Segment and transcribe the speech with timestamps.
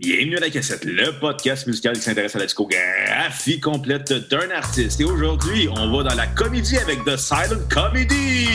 [0.00, 4.98] Bienvenue à la cassette, le podcast musical qui s'intéresse à la discographie complète d'un artiste.
[4.98, 8.48] Et aujourd'hui, on va dans la comédie avec The Silent Comedy.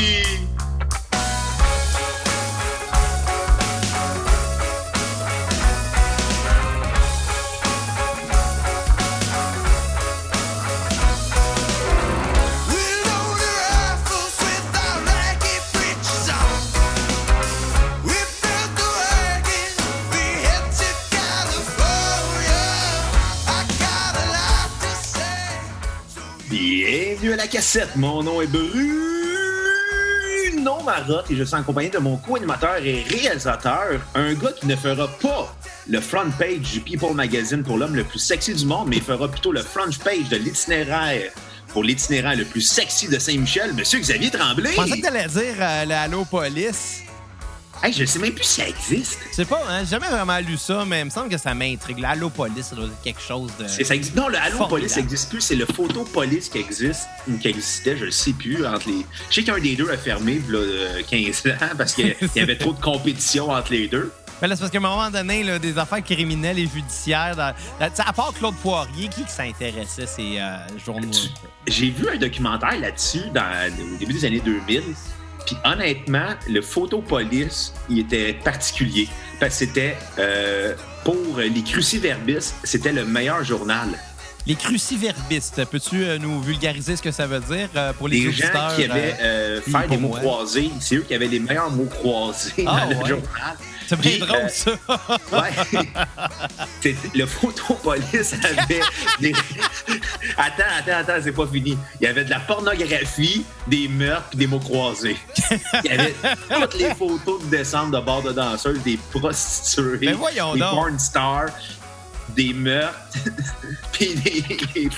[27.55, 27.95] Cassette.
[27.95, 28.99] Mon nom est Bruno
[30.83, 34.75] Marotte et je suis en compagnie de mon co-animateur et réalisateur, un gars qui ne
[34.75, 35.55] fera pas
[35.87, 39.29] le front page du People Magazine pour l'homme le plus sexy du monde, mais fera
[39.29, 41.31] plutôt le front page de l'itinéraire
[41.69, 44.71] pour l'itinéraire le plus sexy de Saint-Michel, Monsieur Xavier Tremblay.
[44.71, 47.04] Je pensais que t'allais dire euh, le Allo Police.
[47.85, 49.19] Hey, je sais même plus si ça existe.
[49.29, 51.53] Je sais pas, hein, j'ai jamais vraiment lu ça, mais il me semble que ça
[51.53, 51.99] m'intrigue.
[51.99, 53.67] L'Allo Police, ça doit être quelque chose de.
[53.67, 54.69] C'est- ça existe- Non, le Allo Formidable.
[54.69, 55.41] Police n'existe plus.
[55.41, 58.65] C'est le Photo Police qui existe, ou qui existait, je ne sais plus.
[58.65, 59.05] Entre les...
[59.29, 62.39] Je sais qu'un des deux a fermé il y a 15 ans parce qu'il y
[62.39, 64.11] avait trop de compétition entre les deux.
[64.41, 67.53] Mais là, c'est parce qu'à un moment donné, là, des affaires criminelles et judiciaires, dans-
[67.79, 71.07] dans- à part Claude Poirier, qui, qui s'intéressait ces euh, journaux?
[71.67, 74.81] J'ai vu un documentaire là-dessus au début des années 2000.
[75.45, 79.07] Puis honnêtement, le Photo Police, il était particulier.
[79.39, 83.89] Parce que c'était, euh, pour les cruciverbistes, c'était le meilleur journal.
[84.47, 88.31] Les cruciverbistes, peux-tu euh, nous vulgariser ce que ça veut dire euh, pour les Les
[88.31, 91.85] gens qui avaient euh, faire des mots croisés, c'est eux qui avaient les meilleurs mots
[91.85, 93.57] croisés Ah, dans le journal.
[93.87, 94.71] C'est bien drôle, euh, ça.
[95.31, 96.91] Ouais.
[97.13, 98.81] Le photopolice avait
[99.19, 99.33] des.
[100.37, 101.77] Attends, attends, attends, c'est pas fini.
[101.99, 105.17] Il y avait de la pornographie, des meurtres puis des mots croisés.
[105.83, 106.15] Il y avait
[106.49, 110.71] toutes les photos de descente de bord de danseuses, des prostituées, voyons des donc.
[110.71, 111.49] porn stars,
[112.35, 112.95] des meurtres,
[113.91, 114.89] puis des,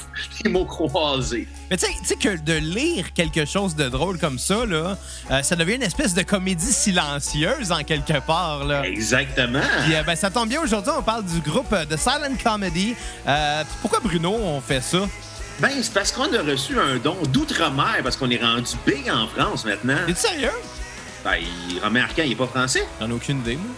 [0.44, 1.48] des mots croisés.
[1.70, 4.98] Mais tu sais- que de lire quelque chose de drôle comme ça, là,
[5.32, 8.66] euh, ça devient une espèce de comédie silencieuse en quelque part.
[8.66, 8.84] Là.
[8.88, 9.62] Exactement.
[9.86, 12.96] Puis, euh, ben, ça tombe bien, aujourd'hui, on parle du groupe euh, de Silent Comedy.
[13.28, 15.08] Euh, pourquoi, Bruno, on fait ça?
[15.60, 19.28] Ben, c'est parce qu'on a reçu un don d'outre-mer, parce qu'on est rendu big en
[19.28, 19.98] France maintenant.
[20.08, 20.52] Es-tu sérieux?
[21.24, 21.36] Ben,
[21.70, 22.84] il- Romain Arcan, il est pas français.
[23.00, 23.76] J'en ai aucune idée, moi.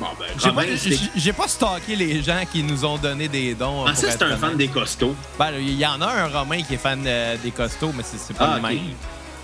[0.00, 3.84] Bon, ben, J'ai pas, j'ai- stalké les gens qui nous ont donné des dons.
[3.86, 4.38] Ah, ça, c'est un honnête.
[4.40, 5.14] fan des costauds.
[5.38, 8.18] Ben, il y en a un Romain qui est fan euh, des costauds, mais c'est
[8.18, 8.78] c'est pas Ah, le même.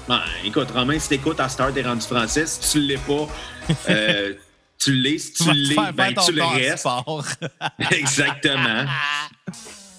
[0.08, 2.46] Ben, écoute, Romain, si t'écoutes à Star, t'es rendu français.
[2.46, 3.28] Si tu l'es pas,
[3.90, 4.34] euh,
[4.78, 5.18] tu l'es.
[5.18, 6.86] Si tu te l'es, ben, tu le restes.
[7.92, 8.86] Exactement.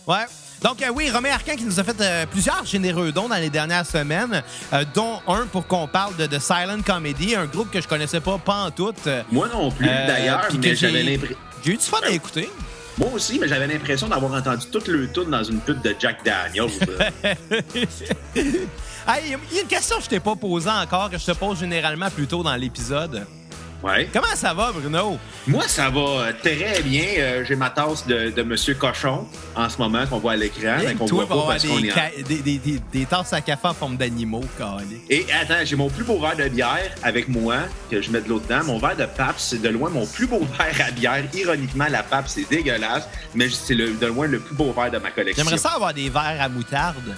[0.05, 0.25] Ouais.
[0.61, 3.49] Donc, euh, oui, Romain Arcan qui nous a fait euh, plusieurs généreux dons dans les
[3.49, 7.81] dernières semaines, euh, dont un pour qu'on parle de, de Silent Comedy, un groupe que
[7.81, 8.93] je connaissais pas, pas en tout.
[9.31, 11.37] Moi non plus, d'ailleurs, mais que j'avais l'impression.
[11.63, 12.49] J'ai eu du fun à écouter.
[12.97, 16.23] Moi aussi, mais j'avais l'impression d'avoir entendu toute le tune dans une pub de Jack
[16.23, 16.69] Daniels.
[19.07, 21.31] Hey, Il y a une question que je t'ai pas posée encore, que je te
[21.31, 23.25] pose généralement plus tôt dans l'épisode.
[23.83, 24.09] Ouais.
[24.13, 25.17] Comment ça va, Bruno?
[25.47, 27.03] Moi, ça va euh, très bien.
[27.17, 30.77] Euh, J'ai ma tasse de, de Monsieur Cochon en ce moment qu'on voit à l'écran,
[30.85, 33.05] mais qu'on Toi, voit pas parce qu'on des, est en- ca- des, des, des, des
[33.05, 35.01] tasses à café en forme d'animaux, calé.
[35.09, 37.55] Et attends, j'ai mon plus beau verre de bière avec moi,
[37.89, 38.63] que je mets de l'eau dedans.
[38.65, 41.23] Mon verre de Pabst, c'est de loin mon plus beau verre à bière.
[41.33, 45.11] Ironiquement, la Pabst, c'est dégueulasse, mais c'est de loin le plus beau verre de ma
[45.11, 45.43] collection.
[45.43, 47.15] J'aimerais ça avoir des verres à moutarde.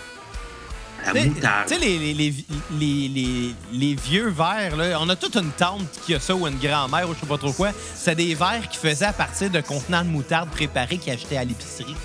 [1.05, 1.67] La Tu sais- moutarde.
[1.67, 2.33] Tu sais, les, les, les,
[2.79, 6.47] les, les- les vieux verres, là, on a toute une tante qui a ça ou
[6.47, 7.69] une grand-mère ou je sais pas trop quoi.
[7.95, 11.43] C'est des verres qui faisaient à partir de contenants de moutarde préparés qu'ils achetaient à
[11.43, 11.95] l'épicerie.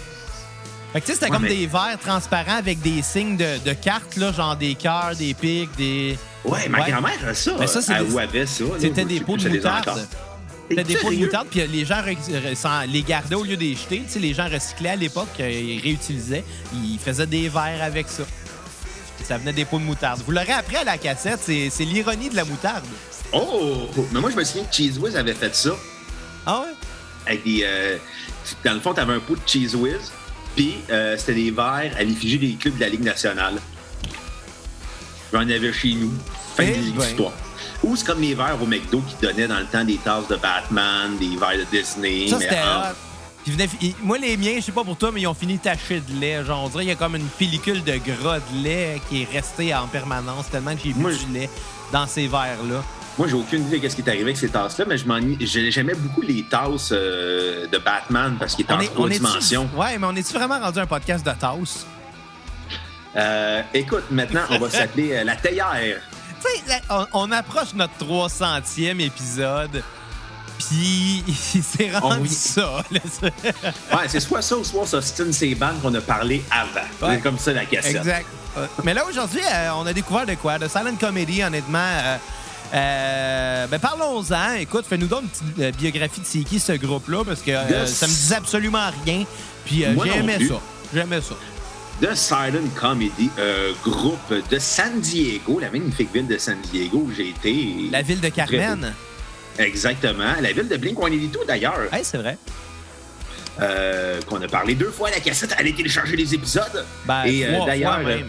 [0.92, 3.58] Fait que tu sais, c'était Ouais, comme mais- des verres transparents avec des signes de,
[3.64, 6.18] de cartes, là, genre des cœurs, des pics, des.
[6.44, 7.52] Ouais, ma grand-mère a ça.
[7.60, 8.64] Mais ça, c'est des- avait ça.
[8.80, 10.06] C'était des pots de les moutarde.
[10.70, 12.02] C'était des pots de moutarde, puis les gens
[12.88, 14.02] les gardaient au lieu des jeter.
[14.06, 16.44] Tu sais, les gens recyclaient à l'époque, euh, ils réutilisaient.
[16.74, 18.22] Ils faisaient des verres avec ça.
[19.24, 20.22] Ça venait des pots de moutarde.
[20.24, 22.84] Vous l'aurez appris à la cassette, c'est l'ironie de la moutarde.
[23.32, 23.88] Oh!
[24.12, 25.70] Mais moi, je me souviens que Cheese Whiz avait fait ça.
[26.46, 26.72] Ah ouais?
[27.26, 27.98] Avec des, euh,
[28.64, 30.12] dans le fond, tu avais un pot de Cheese Whiz,
[30.56, 33.56] puis euh, c'était des verres à l'effigie des clubs de la Ligue nationale.
[35.32, 36.12] J'en avais chez nous.
[36.56, 37.02] Fin Eh de ben.
[37.04, 37.32] l'histoire.
[37.82, 40.36] Ou c'est comme les verres au McDo qui donnaient dans le temps des tasses de
[40.36, 42.28] Batman, des verres de Disney.
[42.28, 42.56] Ça, mais c'était
[44.02, 46.44] moi, les miens, je sais pas pour toi, mais ils ont fini tachés de lait.
[46.44, 49.28] Genre, on dirait qu'il y a comme une pellicule de gras de lait qui est
[49.30, 51.50] restée en permanence tellement que j'ai bu du lait
[51.92, 52.82] dans ces verres-là.
[53.18, 55.94] Moi, j'ai aucune idée de ce qui est arrivé avec ces tasses-là, mais je J'aimais
[55.94, 59.68] beaucoup les tasses euh, de Batman parce qu'ils étaient en trois dimensions.
[59.76, 61.84] Ouais, mais on est-tu vraiment rendu un podcast de tasse?
[63.16, 66.00] Euh, écoute, maintenant, on va s'appeler euh, la théière.
[66.40, 69.82] Tu sais, on, on approche notre 300e épisode.
[70.68, 72.28] Puis il s'est rendu oui.
[72.28, 72.84] ça.
[72.92, 76.86] Ouais, c'est soit ça ou soit Austin c'est bandes qu'on a parlé avant.
[77.08, 77.16] Ouais.
[77.16, 77.96] C'est comme ça la cassette.
[77.96, 78.26] exact.
[78.84, 80.58] Mais là, aujourd'hui, euh, on a découvert de quoi?
[80.58, 81.78] De Silent Comedy, honnêtement.
[81.78, 82.16] euh,
[82.74, 84.54] euh, ben parlons-en.
[84.54, 87.94] Écoute, fais-nous donc une petite biographie de c'est qui ce groupe-là, parce que Yes.
[87.94, 89.24] ça me disait absolument rien.
[89.64, 90.48] Puis Moi j'ai non aimé plus.
[90.48, 90.60] ça.
[90.92, 91.34] J'aimais ça.
[92.00, 97.12] The Silent Comedy, euh, groupe de San Diego, la magnifique ville de San Diego où
[97.16, 97.88] j'ai été.
[97.90, 98.92] La ville de Carmen.
[99.58, 100.34] Exactement.
[100.40, 102.38] La ville de Blink-182, d'ailleurs, Hey, c'est vrai.
[103.60, 105.54] euh, qu'on a parlé deux fois à la cassette.
[105.58, 106.84] Allez télécharger les épisodes.
[107.06, 108.28] Ben, Et euh, d'ailleurs, même.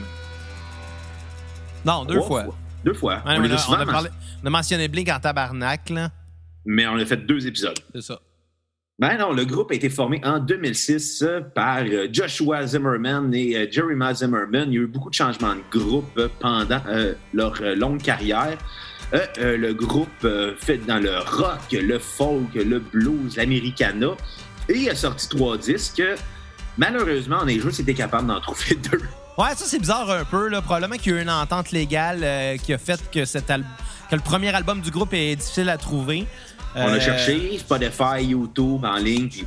[1.86, 2.46] Non, deux fois.
[2.84, 3.16] Deux fois.
[3.26, 4.10] Ouais, on, les a, a souvent on a men- parlé-
[4.44, 6.10] on a mentionné Blink en tabarnak, là.
[6.66, 7.80] Mais on a fait deux épisodes.
[7.94, 8.20] C'est ça.
[8.98, 13.56] Ben non, le groupe a été formé en 2006 euh, par euh, Joshua Zimmerman et
[13.56, 14.66] euh, Jeremiah Zimmerman.
[14.68, 18.02] Il y a eu beaucoup de changements de groupe euh, pendant euh, leur euh, longue
[18.02, 18.58] carrière.
[19.14, 24.10] Euh, euh, le groupe euh, fait dans le rock, le folk, le blues, l'americana.
[24.68, 26.04] Et il a sorti trois disques.
[26.78, 29.02] Malheureusement, on est juste été capable d'en trouver deux.
[29.38, 30.48] Ouais, ça, c'est bizarre un peu.
[30.50, 30.62] Là.
[30.62, 33.66] Probablement qu'il y a eu une entente légale euh, qui a fait que, cet al-
[34.10, 36.26] que le premier album du groupe est difficile à trouver.
[36.76, 39.44] On a cherché Spotify, YouTube, en ligne, puis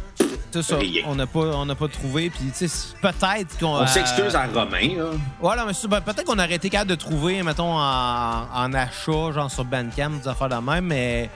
[0.53, 0.77] C'est ça.
[0.77, 1.03] rien.
[1.07, 2.31] On n'a pas, on n'a pas trouvé.
[2.31, 3.77] Puis, tu sais, peut-être qu'on.
[3.79, 4.97] on euh, s'excuse à Romain.
[4.97, 5.11] Là.
[5.41, 9.51] Voilà, mais ben, peut-être qu'on aurait été capable de trouver, mettons, en, en achat, genre
[9.51, 11.31] sur Bandcamp, des affaires de même, mais.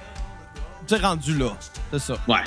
[0.87, 1.51] Tu rendu là.
[1.93, 2.15] C'est ça.
[2.29, 2.45] Ouais.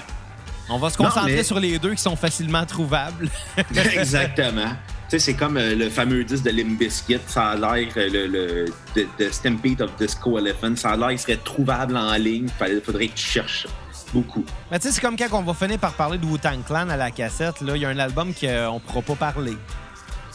[0.69, 3.27] On va se Non, concentrer mais- sur les deux qui sont facilement trouvables.
[3.94, 4.69] Exactement.
[5.10, 7.18] Tu sais, c'est comme euh, le fameux disque de Limp Bizkit.
[7.25, 11.10] Ça a l'air, euh, le, le de, de Stampede of Disco Elephant, ça a l'air
[11.10, 12.48] qu'il serait trouvable en ligne.
[12.69, 13.66] Il faudrait que tu cherches
[14.13, 14.44] beaucoup.
[14.71, 16.97] Mais tu sais, c'est comme quand on va finir par parler de Wu-Tang Clan à
[16.97, 17.61] la cassette.
[17.61, 19.57] Là, il y a un album qu'on ne pourra pas parler.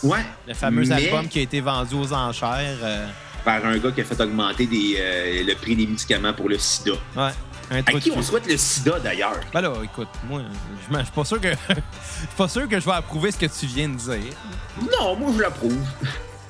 [0.02, 0.24] Ouais.
[0.46, 2.76] Le fameux mais album qui a été vendu aux enchères.
[2.82, 3.06] euh,
[3.44, 6.58] Par un gars qui a fait augmenter des, euh, le prix des médicaments pour le
[6.58, 6.92] sida.
[7.16, 7.30] ouais.
[7.70, 9.40] Un À qui on souhaite le sida d'ailleurs?
[9.54, 10.42] Ben là, écoute, moi,
[10.90, 11.48] je suis pas sûr que.
[11.68, 14.34] Je suis pas sûr que je vais approuver ce que tu viens de dire.
[15.00, 15.78] Non, moi je l'approuve.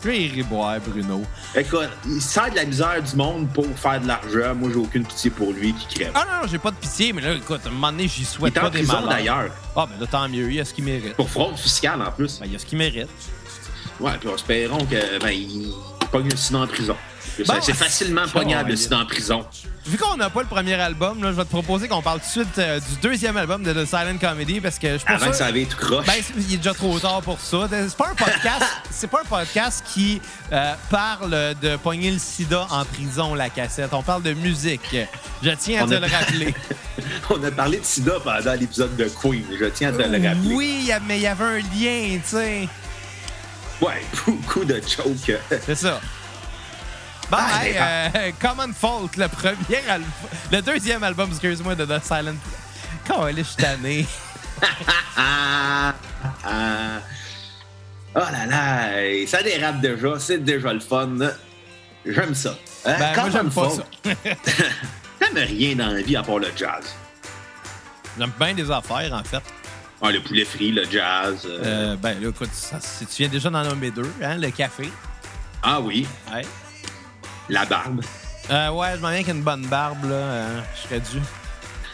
[0.05, 1.23] Je vais y riboire, Bruno.
[1.55, 4.55] Écoute, il sert de la misère du monde pour faire de l'argent.
[4.55, 6.12] Moi j'ai aucune pitié pour lui qui crève.
[6.15, 8.21] Ah non, non, j'ai pas de pitié, mais là, écoute, à un moment donné, j'y
[8.21, 9.51] il souhaite est pas en des prison d'ailleurs.
[9.75, 11.15] Ah, ben là, tant mieux, il y a ce qu'il mérite.
[11.15, 12.39] Pour fraude fiscale en plus.
[12.39, 13.09] Ben, il y a ce qu'il mérite.
[13.99, 15.73] Ouais, puis espérons que ben, il
[16.12, 16.97] pogne le sida en prison.
[17.47, 18.77] Bon, c'est facilement pognable le Colin.
[18.77, 19.47] sida en prison.
[19.87, 22.27] Vu qu'on n'a pas le premier album, là, je vais te proposer qu'on parle tout
[22.27, 25.27] de suite euh, du deuxième album de The Silent Comedy parce que je pas Avant
[25.27, 26.07] que ça avait tout croche.
[26.07, 27.69] Ben, il est déjà trop tard pour ça.
[27.71, 30.23] C'est pas un podcast, c'est pas un podcast qui
[30.53, 33.93] euh, parle de pogner le sida en prison, la cassette.
[33.93, 34.97] On parle de musique.
[35.43, 36.55] Je tiens à On te a- le rappeler.
[37.31, 39.45] On a parlé de sida pendant l'épisode de Queen.
[39.61, 40.55] Je tiens à te le rappeler.
[40.55, 42.69] Oui, mais il y avait un lien, tu sais.
[43.83, 45.37] Ouais, beaucoup de jokes.
[45.67, 46.01] C'est ça.
[47.35, 50.09] Bon, Ah, hey, mais- euh, Common Fault, le premier album,
[50.53, 52.37] le deuxième album, excuse-moi, de The Silent.
[53.09, 54.07] Quand je suis tanné.
[55.17, 55.95] Ah,
[56.45, 57.01] ah.
[58.15, 60.19] Oh là là, ça dérape déjà.
[60.21, 61.09] C'est déjà le fun.
[62.07, 62.55] J'aime ça.
[62.87, 62.95] Hein?
[63.01, 63.83] Ben, moi, j'aime pas ça.
[65.19, 66.85] T'aimes rien dans la vie à part le jazz.
[68.17, 69.43] J'aime bien des affaires, en fait.
[70.01, 71.43] Ah, le poulet frit, le jazz.
[71.47, 74.51] euh, Euh, ben, là, écoute, ça, si tu viens déjà d'en nommer deux, hein, le
[74.51, 74.89] café.
[75.63, 76.43] Ah oui, Ouais.
[77.49, 78.02] La barbe.
[78.50, 80.14] Euh, ouais, je m'en viens qu'une bonne barbe, là.
[80.14, 81.20] euh, je serais dû.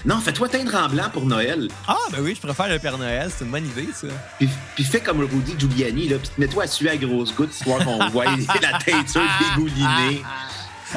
[0.04, 1.68] Non, fais-toi teindre en blanc pour Noël.
[1.86, 3.30] Ah, ben oui, je préfère le Père Noël.
[3.36, 4.06] C'est une bonne idée, ça.
[4.38, 7.84] Puis, puis fais comme Rudy Giuliani, là, puis mets-toi à suer à grosses gouttes, histoire
[7.84, 8.24] qu'on voit
[8.62, 10.22] la teinture dégoulinée.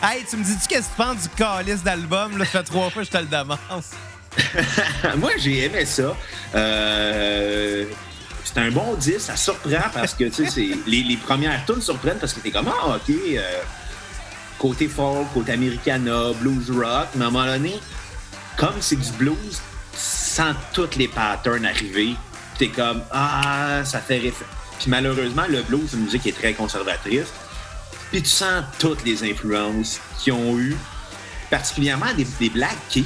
[0.01, 2.37] Hey, tu me dis-tu qu'est-ce que tu penses du calice d'album?
[2.37, 3.59] Là, ça fait trois fois que je te le demande.
[5.17, 6.15] Moi, j'ai aimé ça.
[6.55, 7.85] Euh,
[8.43, 12.17] c'est un bon disque, ça surprend parce que, tu sais, les, les premières tunes surprennent
[12.19, 13.41] parce que t'es comme, ah, OK, euh,
[14.63, 17.75] côté folk, côté americana, blues rock, mais à un moment donné,
[18.55, 19.59] comme c'est du blues,
[19.93, 22.15] sans toutes les patterns arriver,
[22.57, 24.45] t'es comme, ah, ça fait réfé-
[24.79, 27.27] Puis malheureusement, le blues, c'est une musique qui est très conservatrice.
[28.09, 30.77] Puis tu sens toutes les influences qu'ils ont eues,
[31.49, 33.03] particulièrement des, des Black Keys,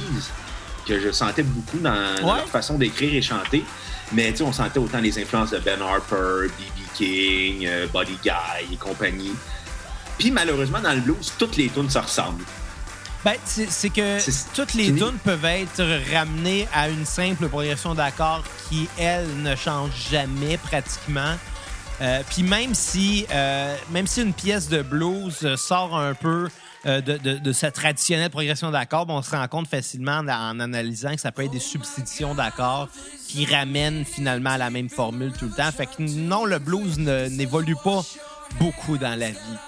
[0.86, 2.36] que je sentais beaucoup dans, dans Ouais.
[2.38, 3.64] leur façon d'écrire et chanter.
[4.12, 6.80] Mais tu sais, on sentait autant les influences de Ben Harper, B.B.
[6.94, 9.34] King, euh, Buddy Guy et compagnie.
[10.18, 12.44] Puis malheureusement, dans le blues, toutes les tunes se ressemblent.
[13.24, 14.18] Ben, c'est que
[14.54, 15.82] toutes les tunes peuvent être
[16.14, 21.34] ramenées à une simple progression d'accords qui, elle, ne change jamais pratiquement.
[22.00, 26.48] Euh, Puis même si, euh, même si une pièce de blues sort un peu
[26.86, 30.28] euh, de, de, de sa traditionnelle progression d'accords, ben, on se rend compte facilement en,
[30.28, 32.88] en analysant que ça peut être des substitutions d'accords
[33.26, 35.72] qui ramènent finalement à la même formule tout le temps.
[35.72, 38.02] Fait que non, le blues n'évolue pas
[38.60, 39.58] beaucoup dans la vie.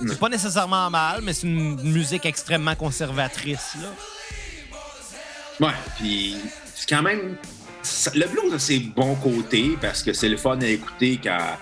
[0.00, 3.76] C'est pas nécessairement mal, mais c'est une musique extrêmement conservatrice.
[3.80, 3.88] Là.
[5.68, 6.36] Ouais, puis
[6.74, 7.36] c'est quand même.
[8.14, 11.56] Le blues a ses bons côtés parce que c'est le fun à écouter quand,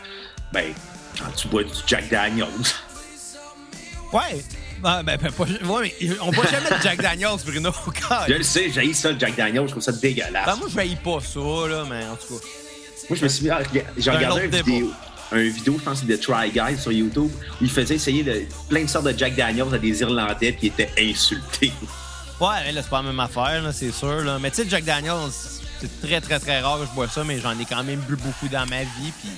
[0.53, 0.73] ben,
[1.19, 2.49] quand tu bois du Jack Daniels.
[4.13, 4.43] Ouais.
[4.81, 7.71] Ben, ben, ben pas, ouais, mais on boit jamais de Jack Daniels, Bruno.
[8.29, 10.47] je le sais, j'ai ça, le Jack Daniels, je trouve ça dégueulasse.
[10.47, 12.45] Ben, moi, je haïs pas ça, là, mais en tout cas.
[13.09, 13.51] Moi, je me suis mis.
[13.99, 14.93] J'ai regardé une vidéo,
[15.35, 18.89] un vidéo, je pense, de Try Guys sur YouTube, où il faisait essayer plein de
[18.89, 21.73] sortes de Jack Daniels à des Irlandais qui étaient insultés.
[22.41, 24.23] Ouais, là, c'est pas la même affaire, c'est sûr.
[24.23, 24.39] Là.
[24.41, 25.31] Mais tu sais, Jack Daniels,
[25.81, 28.17] c'est très, très, très rare que je bois ça, mais j'en ai quand même bu
[28.17, 29.13] beaucoup dans ma vie.
[29.21, 29.31] Puis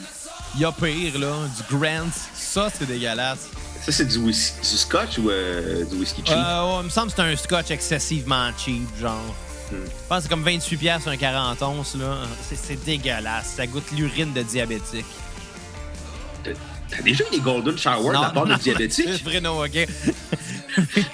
[0.55, 1.35] il y a pire, là.
[1.57, 3.51] Du Grant, ça, c'est dégueulasse.
[3.83, 6.37] Ça, c'est du, whisky, du scotch ou euh, du whisky cheap?
[6.37, 9.35] Euh, ouais, il me semble que c'est un scotch excessivement cheap, genre.
[9.71, 9.77] Hmm.
[9.85, 12.17] Je pense que c'est comme 28 pièces un 40 onces, là.
[12.51, 13.55] C'est dégueulasse.
[13.57, 15.05] Ça goûte l'urine de diabétique.
[16.89, 19.25] T'as déjà eu des Golden Shower de la part de diabétique?
[19.25, 19.73] Bruno, OK.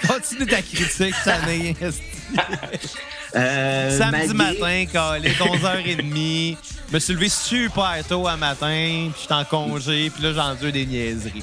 [0.06, 1.74] Continue ta critique, ça n'est.
[3.34, 6.56] Euh, Samedi matin, calé, 11h30.
[6.88, 10.66] Je me suis levé super tôt à matin, puis j'étais en congé, puis là, j'en
[10.66, 11.42] ai des niaiseries.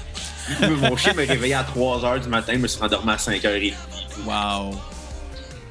[0.61, 3.73] Mon chien m'a réveillé à 3h du matin, je me suis rendormi à 5h30.
[4.25, 4.79] Wow.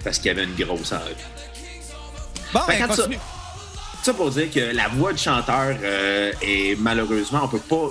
[0.02, 1.02] Parce qu'il y avait une grosse heure.
[2.52, 3.16] Bon, ben, continue.
[3.16, 3.37] Ça,
[4.02, 7.90] ça, pour dire que la voix du chanteur euh, est malheureusement, on peut pas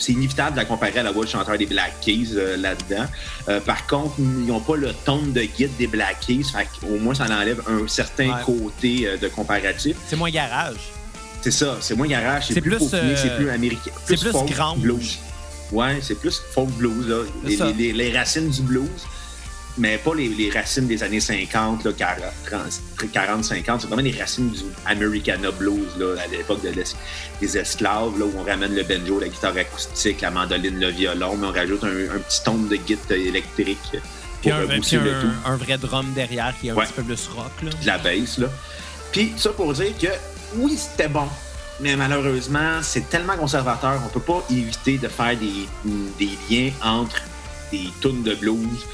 [0.00, 3.06] c'est inévitable de la comparer à la voix du chanteur des Black Keys euh, là-dedans.
[3.48, 6.46] Euh, par contre, ils n'ont pas le ton de guide des Black Keys.
[6.82, 9.96] au moins, ça enlève un certain côté de comparatif.
[10.08, 10.90] C'est moins garage.
[11.40, 13.92] C'est ça, c'est moins garage, c'est plus, c'est plus américain.
[14.04, 15.18] C'est plus, grand blues.
[15.72, 17.22] Ouais, c'est plus folk blues, là.
[17.44, 18.88] les, racines du blues
[19.78, 23.80] mais pas les, racines des années 50, 40, 50.
[23.80, 26.60] C'est vraiment les racines du Americana Blues, là, à l'époque
[27.40, 31.36] des esclaves, là, où on ramène le banjo, la guitare acoustique, la mandoline, le violon,
[31.36, 33.78] mais on rajoute un, petit ton de guitare électrique.
[34.42, 34.96] Puis, un, puis
[35.44, 37.52] un, vrai drum derrière qui est un petit peu plus rock.
[37.62, 37.70] Là.
[37.70, 38.48] De la bass, là.
[39.12, 40.08] Puis ça pour dire que
[40.56, 41.28] oui, c'était bon.
[41.80, 45.66] Mais malheureusement, c'est tellement conservateur, on peut pas éviter de faire des,
[46.18, 47.22] des liens entre
[47.72, 48.84] des tunes de blues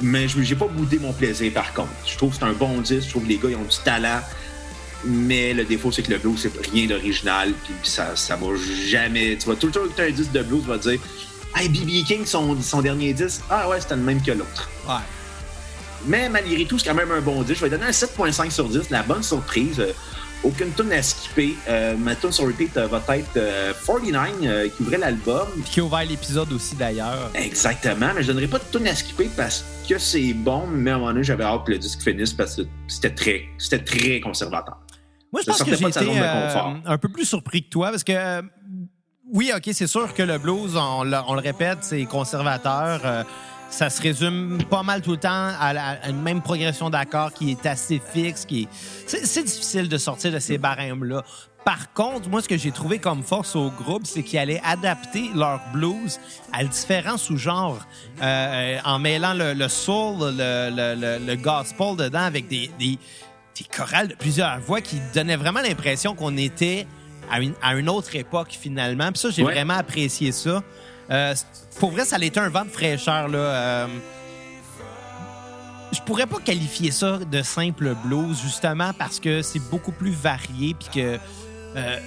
[0.00, 1.90] mais je n'ai pas boudé mon plaisir, par contre.
[2.04, 3.06] Je trouve que c'est un bon disque.
[3.06, 4.20] Je trouve que les gars, ils ont du talent.
[5.04, 7.52] Mais le défaut, c'est que le blues, c'est rien d'original.
[7.64, 8.46] Puis ça, ça va
[8.88, 9.36] jamais.
[9.36, 10.98] Tu vas tout le temps écouter un disque de blues, tu vas dire
[11.54, 12.06] Hey, B.B.
[12.06, 14.68] King, son, son dernier disque, ah ouais, c'était le même que l'autre.
[14.86, 14.94] Ouais.
[16.06, 17.60] Mais malgré tout, c'est quand même un bon disque.
[17.60, 18.90] Je vais donner un 7.5 sur 10.
[18.90, 19.82] La bonne surprise.
[20.44, 21.56] Euh, aucune tune à skipper.
[21.68, 23.38] Euh, ma tune sur repeat euh, va être
[23.86, 25.46] 49 qui ouvrait l'album.
[25.64, 27.30] Qui a ouvert l'épisode aussi d'ailleurs.
[27.34, 30.94] Exactement, mais je donnerai pas de tune à skipper parce que c'est bon, mais à
[30.94, 34.20] un moment donné, j'avais hâte que le disque finisse parce que c'était très, c'était très
[34.20, 34.78] conservateur.
[35.32, 38.12] Moi, je pense que j'ai été euh, un peu plus surpris que toi parce que
[38.12, 38.42] euh,
[39.32, 43.26] oui, OK, c'est sûr que le blues, on, le répète, c'est conservateur.
[43.70, 47.66] Ça se résume pas mal tout le temps à, une même progression d'accords qui est
[47.66, 48.44] assez fixe.
[48.44, 48.68] Qui
[49.06, 51.24] c'est, difficile de sortir de ces barèmes-là.
[51.64, 55.30] Par contre, moi, ce que j'ai trouvé comme force au groupe, c'est qu'ils allaient adapter
[55.34, 56.20] leur blues
[56.52, 57.80] à différents sous-genres
[58.22, 62.98] euh, en mêlant le, soul, le, gospel dedans avec des, des,
[63.76, 66.86] chorales de plusieurs voix qui donnaient vraiment l'impression qu'on était
[67.30, 69.10] à une, autre époque finalement.
[69.10, 70.62] Puis ça, j'ai vraiment apprécié ça.
[71.10, 71.34] Euh,
[71.78, 73.28] pour vrai, ça allait être un vent de fraîcheur.
[73.28, 73.38] Là.
[73.38, 73.86] Euh,
[75.92, 80.74] je pourrais pas qualifier ça de simple blues, justement parce que c'est beaucoup plus varié
[80.74, 81.18] puis que
[81.76, 81.98] euh,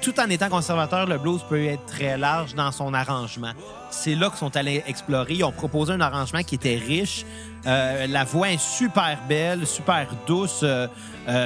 [0.00, 3.52] tout en étant conservateur, le blues peut être très large dans son arrangement.
[3.90, 5.34] C'est là qu'ils sont allés explorer.
[5.34, 7.26] Ils ont proposé un arrangement qui était riche.
[7.64, 10.64] La voix est super belle, super douce,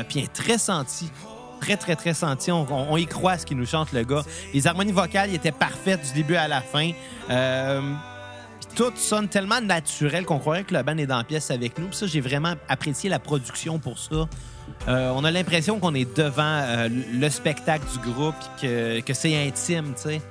[0.08, 1.10] puis très sentie.
[1.60, 2.50] Très, très, très sentie.
[2.50, 4.22] On, y croit ce qu'il nous chante, le gars.
[4.54, 6.90] Les harmonies vocales étaient parfaites du début à la fin.
[7.30, 7.80] Euh,
[8.74, 11.88] tout sonne tellement naturel qu'on croirait que le band est dans la pièce avec nous.
[11.88, 14.28] Puis ça, j'ai vraiment apprécié la production pour ça.
[14.86, 19.94] Euh, on a l'impression qu'on est devant euh, le spectacle du groupe que, c'est intime,
[19.94, 20.22] tu sais.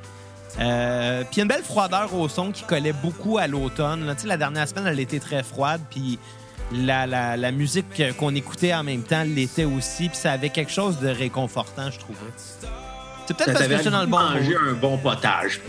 [0.60, 4.15] Euh, puis une belle froideur au son qui collait beaucoup à l'automne.
[4.25, 6.17] La dernière semaine, elle était très froide, puis
[6.71, 11.07] la, musique qu'on écoutait en même temps l'était aussi, puis ça avait quelque chose de
[11.07, 12.19] réconfortant, je trouvais.
[12.36, 15.62] C'est peut-être parce que j'étais dans le bon manger un bon potage.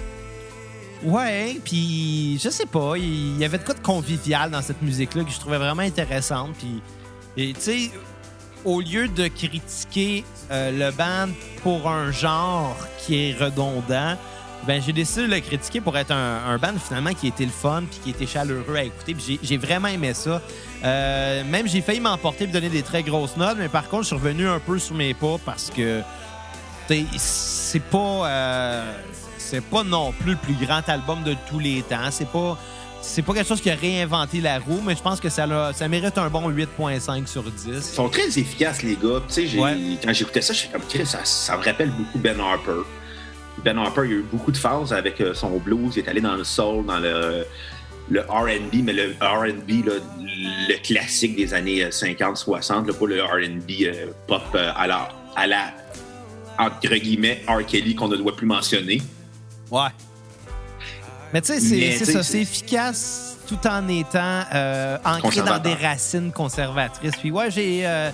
[1.03, 5.25] Ouais, puis je sais pas, il y avait de quoi de convivial dans cette musique-là
[5.25, 6.57] que je trouvais vraiment intéressante.
[6.59, 7.91] Puis, tu sais,
[8.65, 14.17] au lieu de critiquer euh, le band pour un genre qui est redondant,
[14.69, 17.85] ben j'ai décidé de le critiquer pour être un, band finalement qui était le fun
[17.91, 19.17] puis qui était chaleureux à écouter.
[19.43, 20.43] J'ai vraiment aimé ça.
[20.85, 24.09] Euh, même j'ai failli m'emporter et donner des très grosses notes, mais par contre je
[24.09, 26.03] suis revenu un peu sur mes pas parce que
[27.17, 28.93] c'est pas euh,
[29.39, 32.11] c'est pas non plus le plus grand album de tous les temps.
[32.11, 32.59] C'est pas
[33.01, 35.89] c'est pas quelque chose qui a réinventé la roue, mais je pense que ça, ça
[35.89, 37.69] mérite un bon 8.5 sur 10.
[37.69, 39.23] Ils sont très efficaces, les gars.
[39.63, 39.79] Ouais.
[40.05, 42.83] quand j'écoutais ça, je suis comme ça, ça me rappelle beaucoup Ben Harper.
[43.65, 45.95] Ben Harper, il y a eu beaucoup de phases avec euh, son blues.
[45.97, 47.45] Il est allé dans le soul, dans le,
[48.11, 53.71] le RB, mais le RB, le classique des années euh, 50-60, là, pas le RB
[53.83, 55.73] euh, pop euh, à la, à la,
[56.59, 57.65] entre guillemets, R.
[57.67, 59.03] Kelly qu'on ne doit plus mentionner.
[59.71, 59.89] Ouais.
[61.33, 66.33] Mais tu sais, c'est ça, c'est- efficace tout en étant euh, ancré dans des racines
[66.33, 67.17] conservatrices.
[67.17, 68.11] Puis ouais, j'ai euh,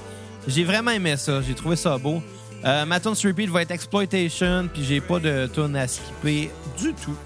[0.48, 1.40] j'ai vraiment aimé ça.
[1.42, 2.22] J'ai trouvé ça beau.
[2.64, 6.50] Euh, ma tune sur repeat va être Exploitation, puis j'ai pas de tune à skipper
[6.78, 7.16] du tout.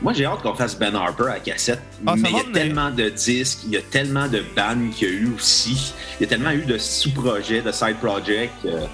[0.00, 1.82] Moi, j'ai hâte qu'on fasse Ben Harper à cassette.
[2.06, 5.08] Ah, mais il y a tellement de disques, il y a tellement de bandes qu'il
[5.08, 5.92] y a eu aussi.
[6.18, 8.50] Il y a tellement eu de sous-projets, de side projects.
[8.64, 8.86] euh,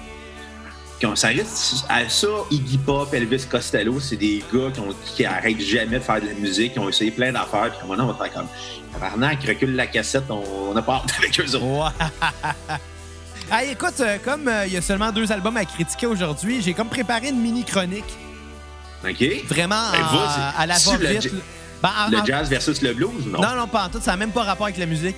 [1.15, 5.61] ça reste à ça, Iggy Pop, Elvis Costello, c'est des gars qui, ont, qui arrêtent
[5.61, 8.25] jamais de faire de la musique, qui ont essayé plein d'affaires, puis maintenant on va
[8.25, 8.47] faire comme
[8.91, 11.93] Tabarnak, recule la cassette, on on n'a pas hâte avec eux autres.
[13.51, 16.73] Hey, écoute, euh, comme euh, il y a seulement deux albums à critiquer aujourd'hui, j'ai
[16.73, 18.03] comme préparé une mini chronique.
[19.07, 19.23] OK?
[19.47, 20.53] Vraiment Ben, en- vas-y.
[20.57, 21.21] à la Si va le vite.
[21.21, 21.35] j- là.
[21.83, 23.41] Ben, en- Le en- jazz versus le blues, non?
[23.41, 23.99] Non, non, pas en tout.
[24.01, 25.15] Ça n'a même pas rapport avec la musique.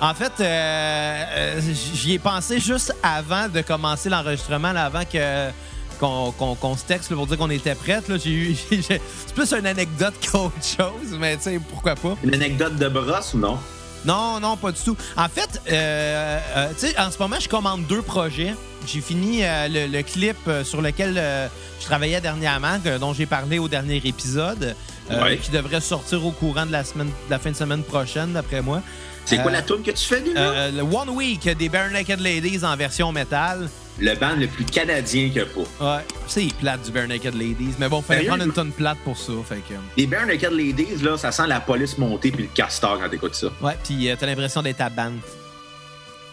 [0.00, 1.60] En fait, euh, euh,
[1.94, 5.50] j'y ai pensé juste avant de commencer l'enregistrement, là, avant que
[5.98, 8.08] qu'on qu'on- qu'on se texte là, pour dire qu'on était prête.
[8.08, 8.16] là.
[8.22, 12.16] J'ai eu, j'ai- j'ai- c'est plus une anecdote qu'autre chose, mais tu sais, pourquoi pas.
[12.22, 13.58] Une anecdote de brosse ou non?
[14.04, 14.96] Non, non, pas du tout.
[15.16, 18.54] En fait, euh, euh, tu sais, en ce moment, je commande deux projets.
[18.86, 21.14] J'ai fini euh, le, le clip euh, sur lequel
[21.80, 24.74] je travaillais dernièrement, dont j'ai parlé au dernier épisode,
[25.10, 25.36] Ouais.
[25.36, 28.62] qui devrait sortir au courant de la, semaine, de la fin de semaine prochaine, d'après
[28.62, 28.80] moi.
[29.26, 30.70] C'est quoi la tune que tu fais déjà?
[30.70, 33.68] Le One Week des Bare Naked Ladies en version métal.
[34.00, 35.96] Le band le plus canadien qu'il n'y a pas.
[35.96, 39.16] Ouais, c'est plate du Bare Naked Ladies, mais bon, fallait prendre une tonne plate pour
[39.16, 39.32] ça.
[39.48, 42.98] Fait que, Les Bare Naked Ladies, là, ça sent la police monter puis le castor
[43.00, 43.48] quand t'écoutes ça.
[43.62, 45.12] ouais, puis euh, t'as l'impression d'être à band.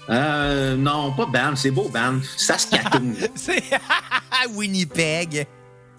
[0.09, 2.25] Euh, non, pas Banff, c'est beau Banff.
[2.35, 3.13] Saskatoon.
[3.35, 3.63] C'est
[4.55, 5.45] Winnipeg.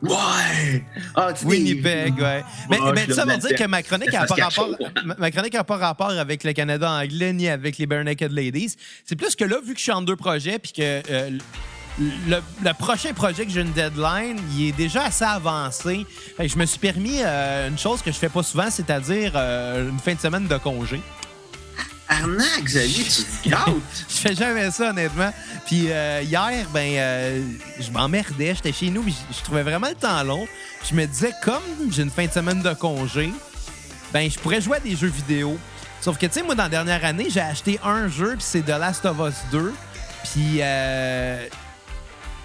[0.03, 0.85] Ouais!
[1.15, 2.43] Ah, tu Winnipeg, ouais.
[2.71, 4.69] Mais, Ouais, mais je ça veut dire que ma chronique n'a pas rapport,
[5.05, 8.33] ma- ma chronique a pas rapport avec le Canada anglais ni avec les Bare Naked
[8.33, 8.77] Ladies.
[9.05, 11.31] C'est plus que là, vu que je suis en deux projets, puis que euh,
[12.29, 16.07] le, le prochain projet que j'ai une deadline, il est déjà assez avancé.
[16.39, 19.99] Je me suis permis euh, une chose que je fais pas souvent, c'est-à-dire euh, une
[19.99, 21.01] fin de semaine de congé.
[22.13, 23.67] Arnaque, Xavier, tu te gâtes!
[24.09, 25.33] Je fais jamais ça, honnêtement.
[25.67, 27.43] Puis euh, hier, ben, euh,
[27.81, 28.55] je m'emmerdais.
[28.55, 30.47] J'étais chez nous, puis je, trouvais vraiment le temps long.
[30.89, 33.33] Je me disais, comme j'ai une fin de semaine de congé,
[34.13, 35.59] ben, je pourrais jouer à des jeux vidéo.
[36.03, 38.63] Sauf que, tu sais, moi, dans la dernière année, j'ai acheté un jeu, puis c'est
[38.63, 39.73] The Last of Us 2.
[40.25, 41.47] Puis, euh,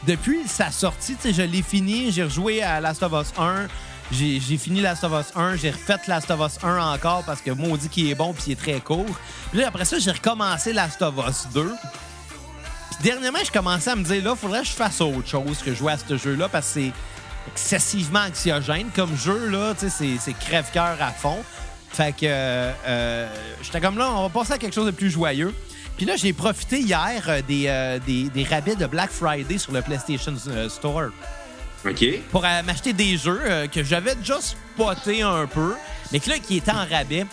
[0.06, 2.12] depuis sa sortie, tu sais, je l'ai fini.
[2.12, 3.68] J'ai rejoué à Last of Us 1.
[4.12, 5.58] J'ai fini Last of Us 1.
[5.58, 8.34] J'ai refait Last of Us 1 encore parce que moi, on dit qu'il est bon
[8.34, 9.06] puis il est très court.
[9.52, 11.64] Puis là, après ça, j'ai recommencé Last of Us 2.
[11.64, 15.74] Puis dernièrement, je commençais à me dire, là, faudrait que je fasse autre chose que
[15.74, 16.92] jouer à ce jeu-là parce que c'est
[17.52, 19.74] excessivement anxiogène comme jeu, là.
[19.78, 21.38] Tu sais, c'est- crève-cœur à fond.
[21.92, 23.28] Fait que euh, euh,
[23.62, 25.54] j'étais comme là, on va passer à quelque chose de plus joyeux.
[25.98, 29.82] Puis là, j'ai profité hier euh, des, des, des rabais de Black Friday sur le
[29.82, 30.34] PlayStation
[30.70, 31.10] Store
[31.90, 32.06] OK?
[32.32, 35.76] pour euh, m'acheter des jeux euh, que j'avais déjà spoté un peu,
[36.12, 37.26] mais que là, qui étaient en rabais.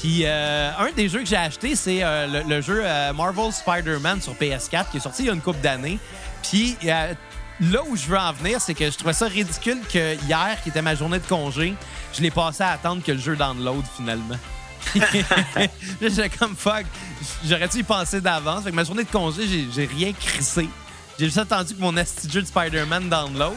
[0.00, 2.82] Puis euh, un des jeux que j'ai acheté, c'est le, le jeu
[3.14, 5.98] Marvel Spider-Man sur PS4 qui est sorti il y a une couple d'années.
[6.42, 6.76] Puis
[7.60, 10.70] là où je veux en venir, c'est que je trouvais ça ridicule que hier, qui
[10.70, 11.74] était ma journée de congé,
[12.12, 14.36] je l'ai passé à attendre que le jeu download finalement.
[16.00, 16.84] J'étais comme fuck.
[17.46, 18.64] J'aurais dû y penser d'avance.
[18.64, 20.68] Fait que ma journée de congé, j'ai- rien crissé.
[21.18, 23.54] J'ai juste attendu que mon jeu de Spider-Man download.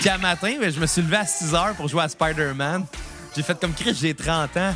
[0.00, 2.86] Puis à matin, ben, je me suis levé à 6 h pour jouer à Spider-Man.
[3.36, 4.74] J'ai fait comme Chris, j'ai 30 ans.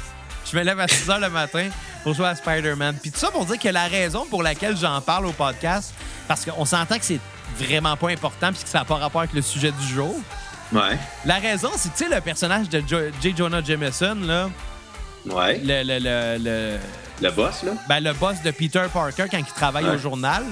[0.51, 1.69] Je me lève à 6 h le matin
[2.03, 2.97] pour jouer à Spider-Man.
[3.01, 5.95] Puis tout ça pour dire que la raison pour laquelle j'en parle au podcast,
[6.29, 7.21] parce qu'on s'entend que c'est
[7.59, 10.15] vraiment pas important puis que ça n'a pas rapport avec le sujet du jour.
[10.73, 10.99] Ouais.
[11.25, 13.35] La raison, c'est que tu sais, le personnage de Jo- J.
[13.37, 14.51] Jonah Jameson, là,
[15.27, 15.59] Ouais.
[15.65, 16.79] le, le, le, le-
[17.23, 17.73] Le boss, là?
[17.89, 19.95] ben, le boss de Peter Parker quand il travaille Ouais.
[19.95, 20.45] au journal,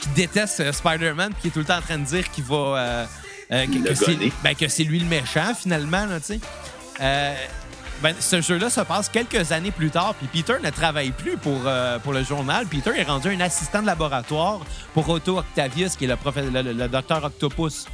[0.00, 2.44] qui déteste euh, Spider-Man, puis qui est tout le temps en train de dire qu'il
[2.44, 2.56] va.
[2.56, 3.06] euh,
[3.52, 4.32] euh, que, Le que c'est, gonner.
[4.42, 6.40] ben, que c'est lui le méchant, finalement, là, tu sais.
[7.00, 7.34] Euh,
[8.02, 11.60] ben, ce jeu-là se passe quelques années plus tard, puis Peter ne travaille plus pour,
[11.66, 12.66] euh, pour le journal.
[12.66, 14.60] Peter est rendu un assistant de laboratoire
[14.92, 16.16] pour Otto Octavius, qui est le,
[16.50, 17.86] le, le- docteur Octopus.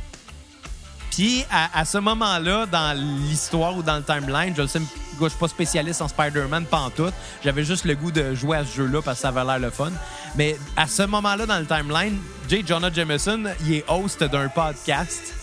[1.11, 4.81] Puis, à, à ce moment-là, dans l'histoire ou dans le timeline, je sais,
[5.21, 7.13] je suis pas spécialiste en Spider-Man, pantoute.
[7.45, 9.71] J'avais juste le goût de jouer à ce jeu-là parce que ça avait l'air le
[9.71, 9.91] fun.
[10.37, 12.17] Mais à ce moment-là, dans le timeline,
[12.49, 12.65] J.
[12.67, 15.35] Jonah Jameson, il est host d'un podcast.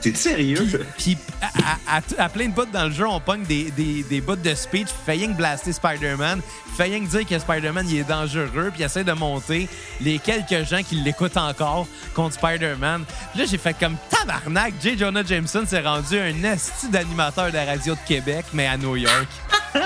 [0.00, 0.84] T'es sérieux?
[0.98, 1.46] Puis à,
[1.96, 4.34] à- à- à plein de bouts dans le jeu, on pogne des, des, des bouts
[4.36, 6.40] de speech, failling blaster Spider-Man,
[6.76, 9.68] failling dire que Spider-Man il est dangereux, puis essaie de monter
[10.00, 13.04] les quelques gens qui l'écoutent encore contre Spider-Man.
[13.36, 14.98] Là, j'ai fait comme tabarnak, J.
[14.98, 18.96] Jonah Jameson s'est rendu un esti d'animateur de la radio de Québec, mais à New
[18.96, 19.28] York.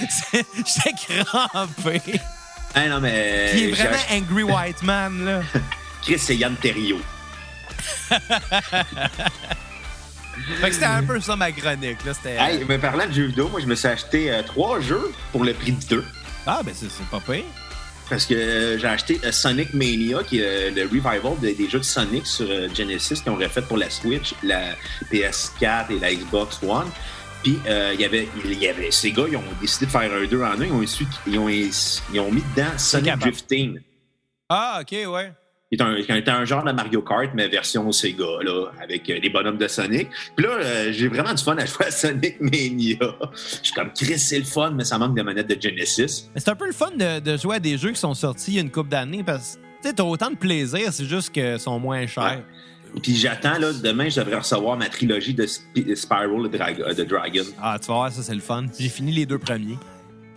[0.00, 0.92] J'étais
[1.24, 2.00] crampé.
[2.76, 3.50] Non, mais.
[3.54, 5.40] Il est vraiment Angry White Man, là.
[6.02, 7.00] Chris, c'est Yann Terriot.
[10.60, 12.12] Fait que c'était un peu ça ma chronique, là.
[12.24, 15.44] Hey, mais parlant de jeux vidéo, moi, je me suis acheté euh, trois jeux pour
[15.44, 16.04] le prix de deux.
[16.46, 17.44] Ah, ben c'est pas pire.
[18.08, 21.80] Parce que euh, j'ai acheté euh, Sonic Mania, qui est le revival des, des jeux
[21.80, 24.74] de Sonic sur Genesis qu'ils ont refait pour la Switch, la
[25.12, 26.88] PS4 et la Xbox One.
[27.42, 30.26] Puis il y avait, il y avait, ces gars, ils ont décidé de faire un
[30.26, 30.64] 2 en 1.
[30.64, 30.82] Ils ont,
[31.26, 33.16] ils ont, ils ont mis dedans Sonic.
[33.18, 33.78] Drifting.
[34.48, 35.32] Ah, OK, ouais.
[35.70, 39.08] Qui est un, qui est un genre de Mario Kart, mais version Sega, là, avec
[39.10, 40.08] euh, les bonhommes de Sonic.
[40.34, 42.96] Puis là, euh, j'ai vraiment du fun à jouer à Sonic Mania.
[43.32, 46.30] Je suis comme, Chris, c'est le fun, mais ça manque de manette de Genesis.
[46.34, 48.54] C'est un peu le fun de, de jouer à des jeux qui sont sortis il
[48.54, 51.60] y a une couple d'années parce que tu t'as autant de plaisir, c'est juste qu'ils
[51.60, 52.24] sont moins chers.
[52.24, 53.00] Ouais.
[53.02, 57.44] Puis j'attends, là, demain, je devrais recevoir ma trilogie de Sp- Spiral euh, the Dragon.
[57.62, 58.64] Ah, tu vas voir, ça, c'est le fun.
[58.78, 59.76] J'ai fini les deux premiers.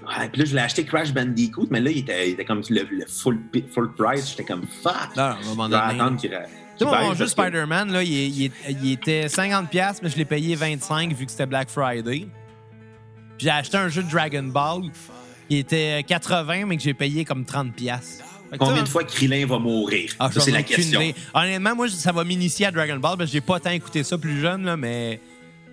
[0.08, 2.62] Ouais, puis là, je voulais acheter Crash Bandicoot, mais là, il était, il était comme
[2.70, 3.40] le, le full,
[3.98, 4.30] price.
[4.32, 5.16] J'étais comme, fuck!
[5.16, 6.00] Non, à un moment Je vais donné.
[6.02, 6.42] attendre qu'il ra-
[6.78, 8.52] Tu sais, mon jeu Spider-Man, là, il,
[8.92, 12.28] était 50$, mais je l'ai payé 25$ vu que c'était Black Friday.
[13.38, 14.82] Puis J'ai acheté un jeu de Dragon Ball
[15.50, 17.72] qui était 80$, mais que j'ai payé comme 30$.
[18.52, 20.12] Fait que Combien de fois Krillin va mourir?
[20.20, 21.00] Ah, Ça, c'est la question.
[21.34, 24.18] Honnêtement, moi, ça va m'initier à Dragon Ball parce que j'ai pas tant écouté ça
[24.18, 25.22] plus jeune, là, mais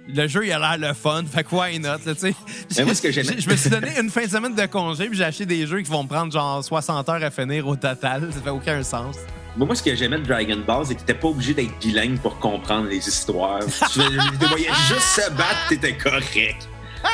[0.08, 1.22] le jeu, il a l'air le fun.
[1.30, 2.34] Fait que why not, là, tu sais?
[2.76, 5.08] Mais moi, ce que j'aimais- Je me suis donné une fin de semaine de congé
[5.08, 7.76] puis j'ai acheté des jeux qui vont me prendre genre 60 heures à finir au
[7.76, 8.28] total.
[8.32, 9.16] Ça fait aucun sens.
[9.56, 12.18] Moi, moi, ce que j'aimais de Dragon Ball, c'est que t'étais pas obligé d'être bilingue
[12.20, 13.60] pour comprendre les histoires.
[13.92, 16.68] tu te voyais juste se battre, t'étais correct.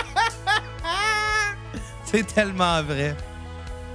[2.04, 3.16] C'est tellement vrai.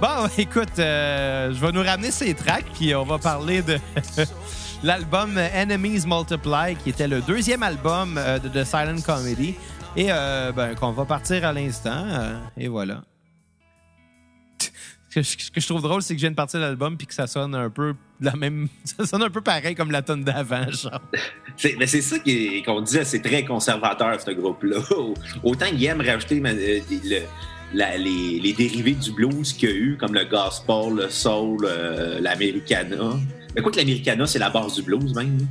[0.00, 3.78] Bon, écoute, euh, je vais nous ramener ces tracks, puis on va parler de
[4.82, 9.54] l'album Enemies Multiply, qui était le deuxième album euh, de The Silent Comedy,
[9.96, 12.04] et euh, ben, qu'on va partir à l'instant.
[12.06, 13.02] euh, et voilà.
[15.10, 17.14] Ce que, je, trouve drôle, c'est que je viens de partir de l'album, puis que
[17.14, 18.68] ça sonne un peu la même.
[18.84, 20.66] Ça sonne un peu pareil comme la tonne d'avant,
[21.78, 22.16] mais c'est ça
[22.64, 24.78] qu'on disait, c'est très conservateur, ce groupe-là.
[25.42, 26.80] Autant qu'ils aiment rajouter euh,
[27.72, 31.66] les, les dérivés du blues qu'il y a eu, comme le gospel, le soul,
[32.20, 33.16] l'americana.
[33.54, 35.46] Mais quoi que l'americana, c'est la base du blues, même.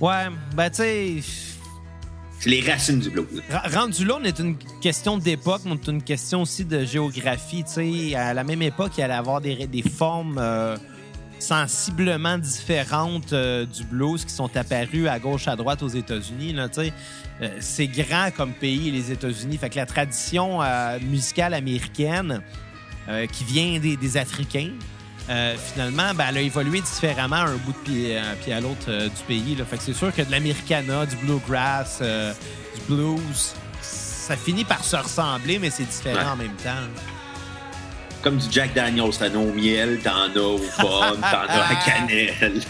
[0.00, 1.16] Ouais, ben, tu sais.
[2.40, 3.26] C'est les racines du blues.
[3.74, 7.64] Rendu là, on est une question d'époque, mais c'est une question aussi de géographie.
[7.64, 10.76] Tu sais, à la même époque, il allait avoir des, des formes euh,
[11.40, 16.54] sensiblement différentes euh, du blues qui sont apparues à gauche, à droite aux États-Unis.
[16.54, 16.92] tu sais.
[17.42, 19.58] Euh, c'est grand comme pays, les États-Unis.
[19.58, 20.60] Fait que la tradition
[21.02, 22.42] musicale américaine
[23.32, 24.72] qui vient des, des Africains,
[25.30, 28.60] euh, finalement, ben, elle a évolué différemment à un bout de pied, euh, pied à
[28.60, 29.54] l'autre euh, du pays.
[29.56, 29.64] Là.
[29.64, 32.32] Fait que c'est sûr que de l'americana, du bluegrass, euh,
[32.74, 36.30] du blues, ça finit par se ressembler, mais c'est différent Ouais.
[36.32, 36.86] en même temps.
[38.22, 41.74] Comme du Jack Daniels, t'en as au miel, t'en as aux pommes, t'en as à
[41.86, 42.60] cannelle.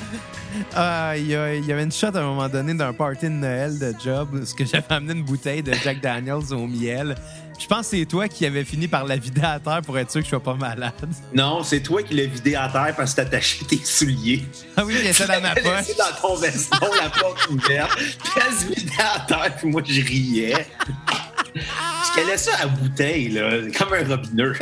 [0.74, 3.78] Ah, il y, y avait une shot à un moment donné d'un party de Noël
[3.78, 7.14] de job, parce que j'avais amené une bouteille de Jack Daniels au miel.
[7.58, 10.10] Je pense que c'est toi qui avais fini par la vider à terre pour être
[10.10, 10.92] sûr que je sois pas malade.
[11.34, 14.44] Non, c'est toi qui l'as vidé à terre parce que t'as attaché tes souliers.
[14.76, 15.64] Ah oui, il était dans ma poche.
[15.64, 17.96] laissé dans ton veston, la porte ouverte.
[17.96, 20.66] Puis elle se vidait à terre, puis moi, je riais.
[21.54, 24.54] Je calais ça à bouteille, là, comme un robineux.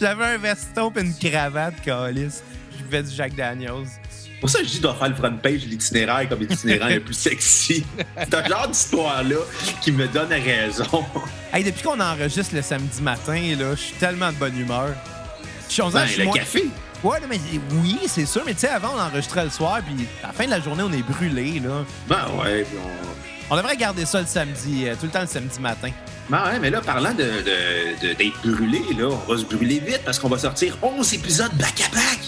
[0.00, 2.42] J'avais un veston et une cravate, calice.
[2.76, 3.86] Je buvais du Jack Daniels.
[4.40, 7.14] Pour ça, je dis, je dois faire le front page l'itinéraire comme l'itinéraire le plus
[7.14, 7.84] sexy.
[8.18, 9.36] C'est un genre d'histoire-là
[9.82, 10.84] qui me donne raison.
[11.52, 14.90] Hey, depuis qu'on enregistre le samedi matin, là, je suis tellement de bonne humeur.
[15.68, 16.64] Je suis dirait Ben, le moins- café.
[17.02, 17.40] Ouais, mais
[17.82, 18.42] oui, c'est sûr.
[18.46, 20.84] Mais tu sais, avant, on enregistrait le soir, puis à la fin de la journée,
[20.84, 21.84] on est brûlé, là.
[22.08, 23.52] Ben ouais, puis on...
[23.52, 25.90] On devrait garder ça le samedi, euh, tout le temps le samedi matin.
[26.28, 29.80] Ben ouais, mais là, parlant de, de- de- d'être brûlé, là, on va se brûler
[29.80, 32.20] vite parce qu'on va sortir 11 épisodes back-à-back.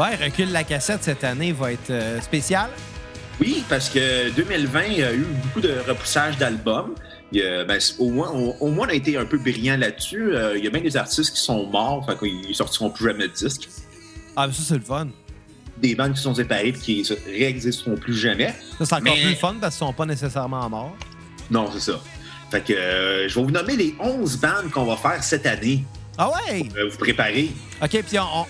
[0.00, 2.70] Ouais, recule la cassette cette année va être euh, spécial.
[3.38, 6.94] Oui, parce que 2020, il y a eu beaucoup de repoussage d'albums.
[7.34, 10.34] Ben, au, moins, au, au moins, on a été un peu brillant là-dessus.
[10.34, 13.28] Euh, il y a bien des artistes qui sont morts, fait qu'ils sortiront plus jamais
[13.28, 13.68] de disques.
[14.36, 15.08] Ah, mais ça, c'est le fun.
[15.76, 18.54] Des bandes qui sont séparées et qui se réexisteront plus jamais.
[18.78, 20.96] Ça, c'est encore Mais- plus le fun parce qu'ils sont pas nécessairement morts.
[21.50, 22.00] Non, c'est ça.
[22.50, 25.84] Fait que euh, je vais vous nommer les 11 bandes qu'on va faire cette année.
[26.16, 26.64] Ah ouais!
[26.76, 27.50] Euh, vous préparez.
[27.82, 28.46] OK, puis on, on-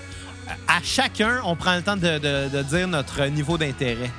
[0.68, 4.10] à chacun, on prend le temps de, de- de dire notre niveau d'intérêt.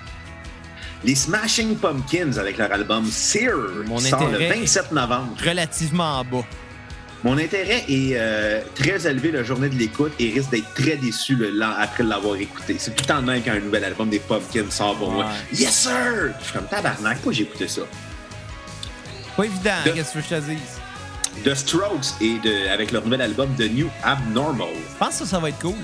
[1.03, 3.55] Les Smashing Pumpkins avec leur album Sear
[3.87, 5.35] Mon qui sort le intérêt- 27 novembre.
[5.43, 6.45] Relativement en bas.
[7.23, 11.35] Mon intérêt est euh, très élevé la journée de l'écoute et risque d'être très déçu
[11.35, 12.75] le après l'avoir écouté.
[12.79, 15.27] C'est tout le temps le même quand un nouvel album des Pumpkins sort pour moi.
[15.53, 16.33] Yes sir!
[16.39, 17.81] Je suis comme tabarnak, pourquoi j'ai écouté ça?
[19.37, 20.79] Pas évident, De- qu'est-ce que je te dise?
[21.45, 24.67] The Strokes et de, avec leur nouvel album The New Abnormal.
[24.93, 25.75] Je pense que ça, ça va être cool.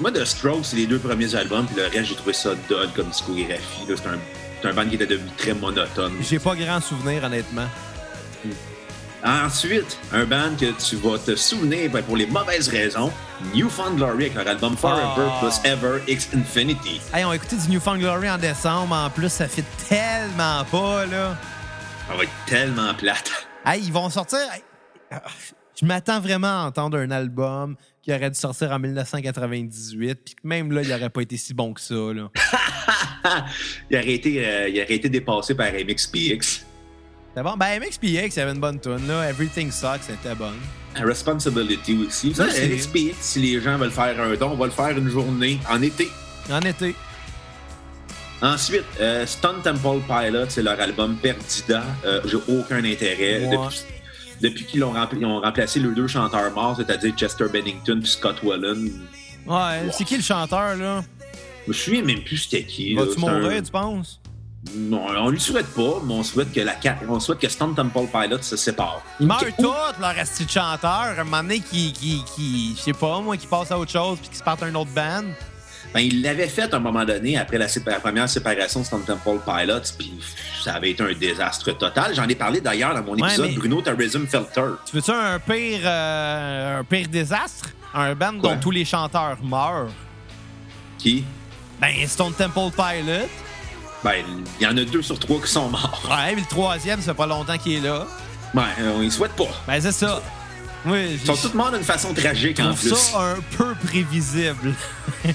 [0.00, 2.88] Moi, The Strokes, c'est les deux premiers albums, puis le reste, j'ai trouvé ça dull
[2.94, 3.84] comme discographie.
[3.86, 4.18] C'est un,
[4.62, 6.14] c'est un band qui était devenu très monotone.
[6.20, 7.66] J'ai pas grand souvenir, honnêtement.
[9.26, 13.10] Ensuite, un band que tu vas te souvenir ben, pour les mauvaises raisons,
[13.54, 15.38] New Found Glory avec leur album Forever Ah.
[15.40, 17.00] plus Ever X Infinity.
[17.12, 18.94] Hey, on a écouté du New Found Glory en décembre.
[18.94, 21.36] En plus, ça fait tellement pas, là.
[22.06, 23.30] Ça va être tellement plate.
[23.64, 24.40] Hey, ils vont sortir.
[25.10, 25.22] ah,
[25.80, 30.46] Je m'attends vraiment à entendre un album qui aurait dû sortir en 1998, puis que
[30.46, 32.30] même là, il aurait pas été si bon que ça, là.
[33.90, 36.66] il, aurait été, euh, il aurait été dépassé par MXPX.
[37.34, 37.56] C'est bon?
[37.56, 39.28] Ben, MXPX, il y avait une bonne tune, là.
[39.30, 40.60] Everything Sucks, c'était bonne.
[40.96, 42.34] Responsibility aussi.
[42.34, 45.58] Ça, MXPX, si les gens veulent faire un don, on va le faire une journée
[45.70, 46.08] en été.
[46.50, 46.94] En été.
[48.42, 51.82] Ensuite, euh, Stone Temple Pilots, c'est leur album Perdida.
[52.04, 53.46] Euh, J'ai aucun intérêt.
[53.46, 53.56] Ouais.
[53.56, 53.80] Depuis,
[54.40, 58.36] depuis qu'ils l'ont rempli- ont remplacé les deux chanteurs morts, c'est-à-dire Chester Bennington et Scott
[58.42, 58.90] Wallen.
[59.46, 61.02] Ouais, c'est qui le chanteur, là?
[61.64, 62.94] Je me souviens même plus c'était qui.
[62.94, 64.20] Vas-tu un- mourir, tu penses?
[64.74, 66.74] Non, on lui souhaite pas, mais on souhaite que la
[67.08, 69.02] on souhaite que Stone Temple Pilots se sépare.
[69.20, 71.14] Ils meurent Ou- tous, leur esti de chanteur.
[71.18, 74.18] Un moment donné, qui, qui, qui je sais pas, moi, qui passe à autre chose
[74.20, 75.24] puis qui se parte à une autre band.
[75.94, 77.68] Ben, il l'avait fait à un moment donné après la,
[78.00, 80.12] première séparation de Stone Temple Pilots, puis
[80.62, 82.12] ça avait été un désastre total.
[82.16, 84.72] J'en ai parlé d'ailleurs dans mon Ouais, épisode mais- Bruno Tourism Filter.
[84.86, 87.68] Tu veux-tu un pire, euh, un pire désastre?
[87.94, 88.54] Un band Quoi?
[88.54, 89.92] dont tous les chanteurs meurent.
[90.98, 91.24] Qui,
[91.80, 93.28] Ben, Stone Temple Pilot.
[94.02, 94.24] ben,
[94.58, 96.02] il y en a deux sur trois qui sont morts.
[96.10, 98.04] Ouais, mais le troisième, ça fait pas longtemps qu'il est là.
[98.52, 98.64] Ben,
[98.96, 99.44] on y souhaite pas.
[99.68, 100.20] Ben, c'est ça.
[100.86, 102.94] Oui, Ils sont tous morts d'une façon tragique en plus.
[102.94, 104.74] ça un peu prévisible.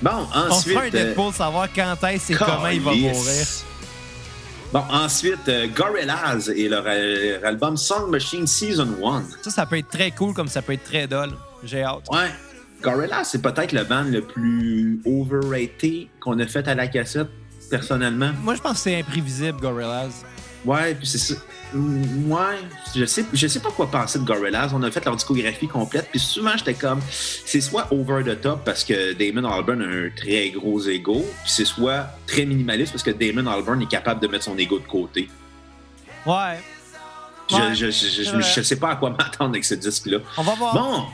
[0.00, 0.78] Bon, On ensuite.
[0.78, 3.46] fait un euh, Deadpool savoir quand est-ce et comment il va mourir.
[4.72, 9.24] Bon, ensuite, euh, Gorillaz et leur, euh, leur album Song Machine Season 1.
[9.42, 11.30] Ça, ça peut être très cool comme ça peut être très dull.
[11.64, 12.06] J'ai hâte.
[12.12, 12.30] Ouais.
[12.80, 17.26] Gorillaz, c'est peut-être le band le plus overrated qu'on a fait à la cassette,
[17.68, 18.30] personnellement.
[18.42, 20.10] Moi, je pense que c'est imprévisible, Gorillaz.
[20.64, 21.34] Ouais, puis c'est ça.
[21.74, 22.58] Ouais,
[22.96, 24.70] je sais, je sais pas quoi penser de Gorillaz.
[24.74, 28.64] On a fait leur discographie complète, puis souvent j'étais comme, c'est soit over the top
[28.64, 33.02] parce que Damon Albarn a un très gros ego, puis c'est soit très minimaliste parce
[33.02, 35.28] que Damon Albarn est capable de mettre son ego de côté.
[36.26, 36.58] Ouais.
[37.50, 40.18] Je, Ouais, je, je, je sais pas à quoi m'attendre avec ce disque-là.
[40.36, 40.74] On va voir.
[40.74, 41.04] Bon,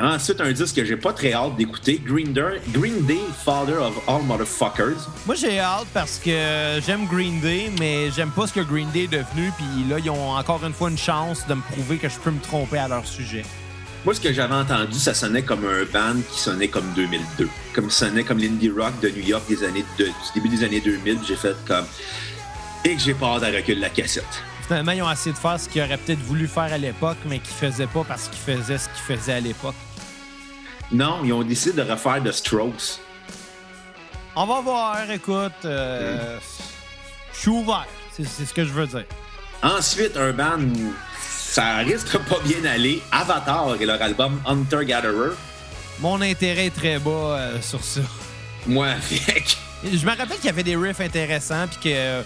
[0.00, 3.94] ensuite un disque que j'ai pas très hâte d'écouter, Green Day, Green Day, Father of
[4.06, 5.08] All Motherfuckers.
[5.26, 9.04] Moi, j'ai hâte parce que j'aime Green Day, mais j'aime pas ce que Green Day
[9.04, 9.52] est devenu.
[9.56, 12.30] Puis là, ils ont encore une fois une chance de me prouver que je peux
[12.30, 13.44] me tromper à leur sujet.
[14.04, 17.48] Moi, ce que j'avais entendu, ça sonnait comme un band qui sonnait comme 2002.
[17.74, 20.62] Comme ça sonnait comme l'indie rock de New York des années de- du début des
[20.64, 21.18] années 2000.
[21.26, 21.84] J'ai fait comme...
[22.84, 24.24] Et que j'ai pas hâte à recul la cassette.
[24.68, 27.38] Finalement, ils ont essayé de faire ce qu'ils auraient peut-être voulu faire à l'époque, mais
[27.40, 29.74] qu'ils faisaient pas parce qu'ils faisaient ce qu'ils faisaient à l'époque.
[30.90, 32.98] Non, ils ont décidé de refaire The Strokes.
[34.34, 35.52] On va voir, écoute.
[35.64, 36.38] euh,
[37.34, 37.86] Je suis ouvert.
[38.16, 39.04] C'est c'est ce que je veux dire.
[39.62, 44.84] Ensuite, un band où ça risque de pas bien aller, Avatar et leur album Hunter
[44.84, 45.32] Gatherer.
[46.00, 48.00] Mon intérêt est très bas euh, sur ça.
[48.66, 49.56] Moi, avec.
[49.84, 52.22] Je me rappelle qu'il y avait des riffs intéressants, puis que euh,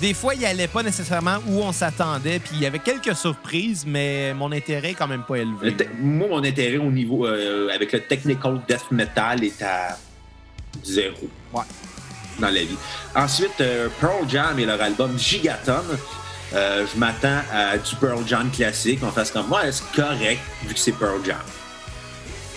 [0.00, 3.84] des fois, il allait pas nécessairement où on s'attendait, puis il y avait quelques surprises,
[3.86, 5.76] mais mon intérêt est quand même pas élevé.
[6.00, 9.98] Moi, mon intérêt au niveau euh, avec le technical death metal est à
[10.84, 11.28] zéro.
[11.52, 11.62] Ouais.
[12.38, 12.78] Dans la vie.
[13.14, 15.82] Ensuite, euh, Pearl Jam et leur album Gigaton.
[16.54, 19.00] Euh, je m'attends à du Pearl Jam classique.
[19.02, 21.36] On fasse comme moi, c'est correct vu que c'est Pearl Jam.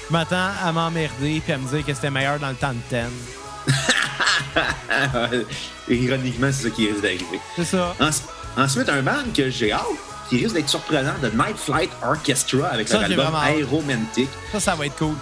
[0.08, 2.98] Je m'attends à m'emmerder puis à me dire que c'était meilleur dans le temps de
[3.68, 3.74] 10.
[5.90, 7.40] Ironiquement, c'est ça qui risque d'arriver.
[7.56, 7.96] C'est ça.
[8.00, 8.24] Ens-
[8.58, 9.82] Ensuite, un band que j'ai hâte,
[10.30, 13.42] qui risque d'être surprenant, de Night Flight Orchestra avec Ça, leur album.
[13.60, 14.28] Aeromantic.
[14.52, 15.16] Ça, ça va être cool.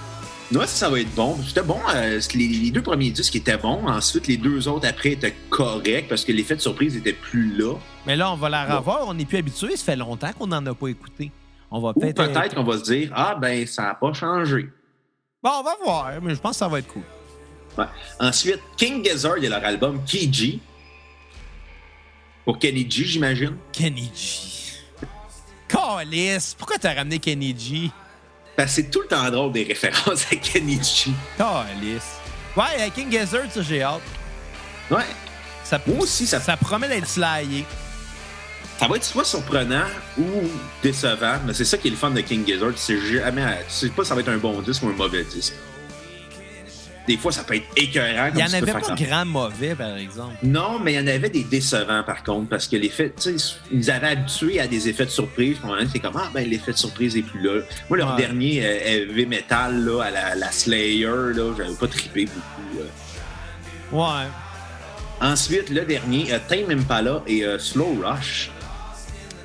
[0.52, 1.38] Ouais, ça, ça va être bon.
[1.48, 1.80] C'était bon.
[1.94, 3.88] euh, les, les deux premiers disques étaient bons.
[3.88, 7.76] Ensuite, les deux autres après étaient corrects parce que l'effet de surprise était plus là.
[8.08, 9.08] Mais là, on va la revoir.
[9.08, 9.76] On n'est plus habitué.
[9.78, 11.32] Ça fait longtemps qu'on n'en a pas écouté.
[11.70, 12.16] On va peut-être.
[12.34, 14.70] peut-être qu'on va se dire Ah, ben, ça n'a pas changé.
[15.44, 17.04] Bon, on va voir, mais je pense que ça va être cool.
[17.78, 17.86] Ouais.
[18.20, 20.60] Ensuite, King Gizzard et leur album Kiji.
[22.46, 23.56] Pour Kenny G, j'imagine.
[23.72, 24.40] Kenny G.
[25.68, 27.92] Calice, pourquoi t'as ramené Kenny G?
[28.58, 31.14] Que c'est tout le temps drôle des références à Kenichi.
[31.40, 32.18] Oh, Alice.
[32.58, 34.02] Ouais, King Gizzard, ça, j'ai hâte.
[34.90, 35.06] Ouais.
[35.64, 37.64] Ça, Moi aussi, ça, ça promet d'être slayé.
[38.80, 39.86] ça va être soit surprenant
[40.18, 40.24] ou
[40.82, 42.72] décevant, mais c'est ça qui est le fun de King Gizzard.
[42.74, 44.94] Tu sais jamais, tu sais pas si ça va être un bon disque ou un
[44.94, 45.54] mauvais disque.
[47.10, 48.28] Des fois, ça peut être écœurant.
[48.30, 50.36] Il n'y en avait pas de grand mauvais, par exemple.
[50.44, 53.56] Non, mais il y en avait des décevants par contre, parce que l'effet, tu sais,
[53.72, 55.58] ils nous avaient habitués à des effets de surprise.
[55.92, 57.62] C'est comme, ah ben l'effet de surprise est plus là.
[57.90, 62.26] Moi, leur dernier euh, heavy metal, là, à la, la Slayer, là, j'avais pas trippé
[62.26, 62.80] beaucoup.
[62.80, 63.98] euh.
[63.98, 64.28] Ouais.
[65.20, 68.52] Ensuite, le dernier, euh, Tame Impala et euh, Slow Rush.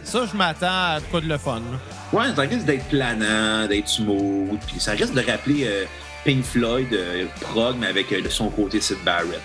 [0.03, 1.61] Ça, je m'attends à quoi de le fun.
[1.73, 1.79] là.
[2.13, 5.85] Ouais, ça risque d'être planant, d'être smooth, puis ça risque de rappeler euh,
[6.25, 9.41] Pink Floyd, euh, prog, mais avec euh, son côté Sid Barrett.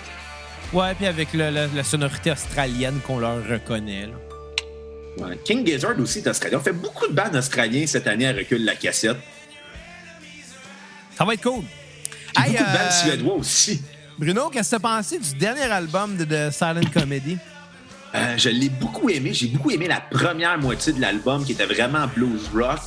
[0.72, 4.06] Ouais, puis avec le- le- la sonorité australienne qu'on leur reconnaît.
[4.06, 5.26] là.
[5.26, 5.38] Ouais.
[5.44, 6.58] King Gizzard aussi est australien.
[6.58, 9.16] On fait beaucoup de bandes australiens cette année à recul la cassette.
[11.16, 11.64] Ça va être cool.
[12.36, 13.82] Hey, beaucoup de euh, bandes suédois aussi.
[14.18, 17.36] Bruno, qu'est-ce que t'as pensé du dernier album de, de Silent Comedy?
[18.14, 19.32] Euh, je l'ai beaucoup aimé.
[19.34, 22.78] J'ai beaucoup aimé la première moitié de l'album qui était vraiment blues rock.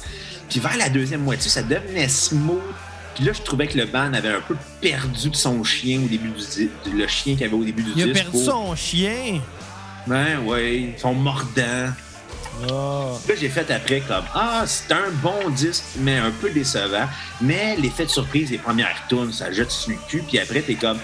[0.50, 2.62] Puis vers la deuxième moitié, ça devenait smooth.
[3.16, 6.08] Puis là, je trouvais que le band avait un peu perdu de son chien au
[6.08, 8.24] début du di- le chien qu'il avait au début du Il a disque.
[8.24, 9.40] perdu son chien?
[10.08, 11.90] Ouais, ouais, son mordant.
[12.70, 13.18] Oh.
[13.28, 17.08] Là, j'ai fait après comme Ah, c'est un bon disque, mais un peu décevant.
[17.42, 20.24] Mais l'effet de surprise des premières tunes, ça jette sur le cul.
[20.28, 21.00] Puis après, t'es comme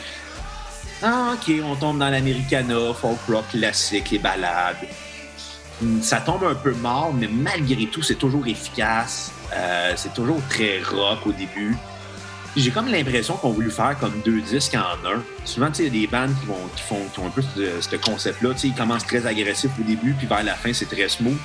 [1.01, 4.77] Ah, OK, on tombe dans l'Americana, folk rock classique, les balades.
[5.81, 9.31] Hum, Ça tombe un peu mort, mais malgré tout, c'est toujours efficace.
[9.53, 11.75] Euh, c'est toujours très rock au début.
[12.57, 15.23] J'ai comme l'impression qu'on a voulu faire comme deux disques en un.
[15.45, 17.29] Souvent, tu sais, il y a des bandes qui, vont, qui, font, qui ont un
[17.29, 18.53] peu ce, ce concept-là.
[18.53, 21.37] Tu sais, ils commencent très agressifs au début, puis vers la fin, c'est très smooth.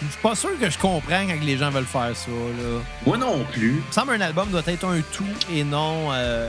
[0.00, 2.30] Je suis pas sûr que je comprends quand les gens veulent faire ça.
[2.30, 2.80] Là.
[3.04, 3.82] Moi non plus.
[3.82, 6.12] Il me semble un album doit être un tout et non.
[6.12, 6.48] Euh,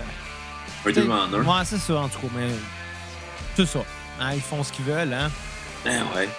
[0.85, 1.43] Un deux en un.
[1.43, 2.27] Ouais, c'est ça, en tout cas.
[2.35, 2.47] Mais
[3.55, 3.79] c'est ça.
[4.21, 5.31] Hein, ils font ce qu'ils veulent, hein?
[5.85, 6.29] Ah ouais.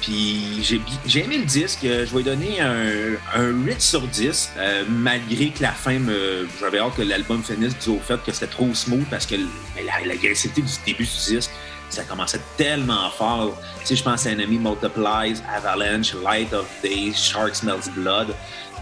[0.00, 1.84] Puis j'ai aimé le disque.
[1.84, 6.46] Euh, Je vais donner un, un 8 sur 10, euh, malgré que la fin me.
[6.60, 9.46] J'avais hâte que l'album finisse dû au fait que c'était trop smooth parce que l-
[9.84, 11.50] la- l'agressivité du début du disque,
[11.90, 13.58] ça commençait tellement fort.
[13.80, 18.28] Tu sais, je pense à Enemy Multiplies, Avalanche, Light of Day, Shark Smells Blood.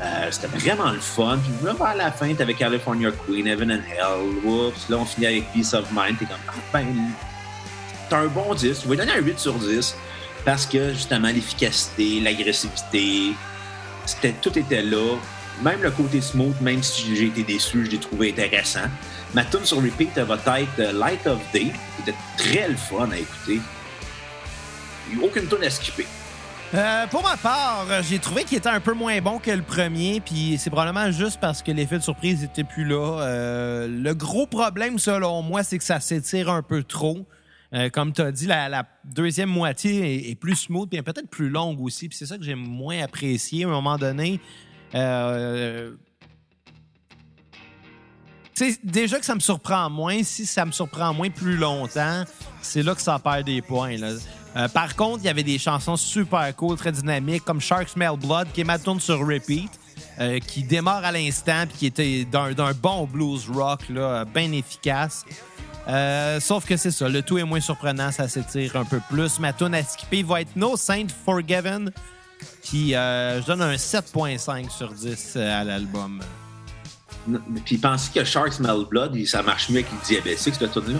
[0.02, 1.38] Euh, c'était vraiment le fun.
[1.42, 4.44] Puis là, vers la fin, t'avais California Queen, Heaven and Hell.
[4.44, 4.88] Oups.
[4.90, 6.18] Là, on finit avec Peace of Mind.
[6.18, 6.86] T'es comme, ah, ben,
[8.08, 8.82] c'est un bon disque.
[8.84, 9.96] Je vais donner un 8 sur 10
[10.46, 13.34] parce que justement l'efficacité, l'agressivité,
[14.40, 15.16] tout était là.
[15.62, 18.88] Même le côté smooth, même si j'ai été déçu, je l'ai trouvé intéressant.
[19.34, 23.08] Ma tune sur repeat va être euh, Light of Day, qui était très le fun
[23.10, 23.60] à écouter.
[25.10, 26.06] Il n'y a aucune tune à skipper.
[26.74, 29.62] Euh, pour ma part, euh, j'ai trouvé qu'il était un peu moins bon que le
[29.62, 33.86] premier, puis c'est probablement juste parce que l'effet de surprise était plus là.
[33.88, 37.26] Le gros problème, selon moi, c'est que ça s'étire un peu trop.
[37.72, 41.80] Euh, comme tu as dit, la, deuxième moitié est, plus smooth, puis peut-être plus longue
[41.80, 44.40] aussi, puis c'est ça que j'ai moins apprécié à un moment donné.
[44.94, 45.94] Euh,
[48.82, 52.24] déjà que ça me surprend moins, si ça me surprend moins plus longtemps,
[52.62, 53.96] c'est là que ça perd des points.
[54.56, 58.16] Euh, par contre, il y avait des chansons super cool, très dynamiques, comme Shark Smell
[58.16, 59.70] Blood, qui est ma tune sur repeat,
[60.18, 63.80] euh, qui démarre à l'instant, puis qui était d'un bon blues rock,
[64.32, 65.24] bien efficace.
[65.88, 69.38] Euh, sauf que c'est ça, le tout est moins surprenant, ça s'étire un peu plus.
[69.38, 71.92] Ma tune à skipper va être No Saint Forgiven,
[72.64, 76.20] puis euh, je donne un 7.5 sur 10 euh, à l'album.
[77.64, 80.98] Puis pensez que Shark Smell Blood, ça marche mieux avec les diabétiques, cette tune-là.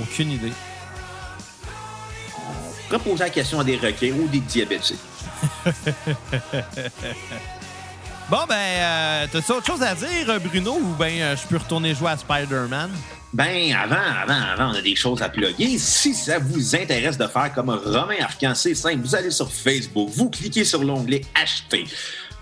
[0.00, 0.52] Aucune idée.
[2.36, 4.98] On pourrait poser la question à des requins ou des diabétiques.
[8.30, 11.94] Bon, ben, euh, t'as-tu autre chose à dire, Bruno, ou ben euh, je peux retourner
[11.94, 12.90] jouer à Spider-Man?
[13.34, 15.78] Ben, avant, avant, avant, on a des choses à plugger.
[15.78, 19.00] Si ça vous intéresse de faire comme Romain Arcan, c'est simple.
[19.02, 21.84] Vous allez sur Facebook, vous cliquez sur l'onglet Acheter,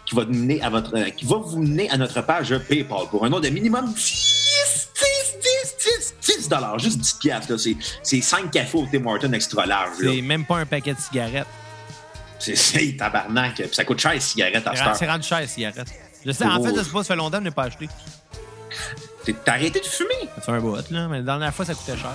[0.06, 3.24] qui va, mener à votre, euh, qui va vous mener à notre page PayPal pour
[3.24, 7.50] un nom de minimum 10, 10, 10, 10, 10 dollars, juste 10 piastres.
[7.52, 7.58] là.
[7.58, 9.98] C'est- C'est 5 cafés au Tim Hortons extra large.
[10.00, 10.12] là.
[10.14, 11.46] C'est même pas un paquet de cigarettes.
[12.38, 13.54] C'est tabarnak.
[13.56, 15.88] Puis ça coûte cher, les cigarettes à cette C'est rendu cher, les cigarettes.
[16.24, 17.88] Je sais, en fait, je sais pas, ça fait longtemps que je n'ai pas acheté.
[19.26, 20.28] T'es- T'as arrêté de fumer.
[20.36, 22.12] Ça fait un bout, là, mais la dernière fois, ça coûtait cher.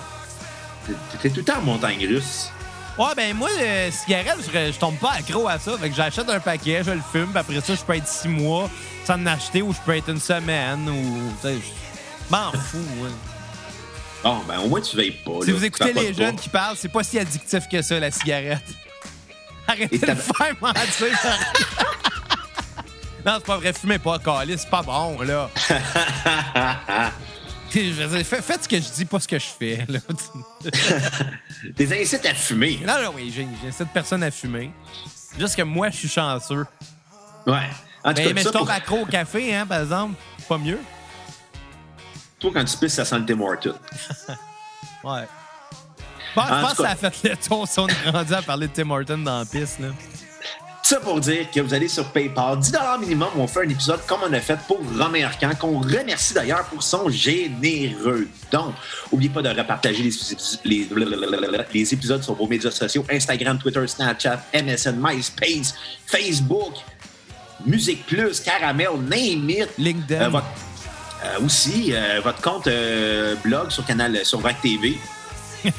[1.12, 2.50] T'étais tout le temps en montagne russe.
[2.98, 5.78] Ouais, ben moi, les cigarettes, je, je tombe pas accro à ça.
[5.78, 8.28] Fait que j'achète un paquet, je le fume, puis après ça, je peux être six
[8.28, 8.70] mois
[9.06, 11.32] sans en acheter ou je peux être une semaine ou.
[11.44, 11.50] Je
[12.30, 13.10] m'en fous, ouais.
[14.24, 15.40] Bon, ben au moins tu veilles pas.
[15.44, 15.58] Si là.
[15.58, 16.42] vous écoutez les jeunes pas.
[16.42, 18.64] qui parlent, c'est pas si addictif que ça, la cigarette.
[19.68, 21.08] Arrêtez de le faire mentir.
[23.26, 25.50] Non, c'est pas vrai, fumez pas, Calis, c'est pas bon, là.
[27.74, 29.86] Je veux dire, fait- faites ce que je dis, pas ce que je fais.
[29.88, 30.00] Là.
[31.76, 32.80] Des incites à fumer.
[32.86, 33.32] non, non, oui,
[33.72, 34.72] cette personne à fumer.
[35.40, 36.66] Juste que moi, je suis chanceux.
[37.48, 37.70] Ouais.
[38.04, 40.16] En tout Mais, cas, mais je tombe pour- accro au café, hein, par exemple.
[40.50, 40.80] Pas mieux.
[42.40, 43.74] toi, quand tu pisses, ça sent le Tim.
[45.04, 45.28] Ouais.
[46.36, 48.42] Je En pense tout que ça a fait le tour si on est rendu à
[48.42, 49.80] parler de Tim Horton dans la piste.
[49.80, 49.88] Là.
[50.84, 54.20] Ça pour dire que vous allez sur PayPal, 10 minimum, on fait un épisode comme
[54.28, 58.28] on a fait pour Romain Arcan, qu'on remercie d'ailleurs pour son généreux.
[58.52, 58.74] Donc,
[59.12, 60.12] n'oubliez pas de repartager les,
[60.66, 60.88] les,
[61.74, 65.76] les épisodes sur vos médias sociaux, Instagram, Twitter, Snapchat, MSN, MySpace,
[66.08, 66.74] Facebook,
[67.66, 69.70] Musique Plus, Caramel, name it.
[69.78, 70.24] LinkedIn.
[70.26, 70.46] Euh, votre-
[71.24, 72.68] euh, aussi, euh, votre compte
[73.44, 74.98] blog sur canal sur VAC TV.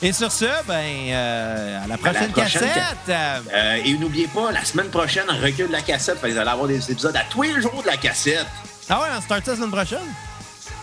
[0.00, 3.08] Et sur ce, ben, euh, à la prochaine, prochaine cassette.
[3.08, 6.18] euh, et n'oubliez pas, la semaine prochaine, on recule la cassette.
[6.22, 8.46] Vous allez avoir des épisodes à tous les jours de la cassette.
[8.88, 10.06] Ah ouais, on start ça la semaine prochaine?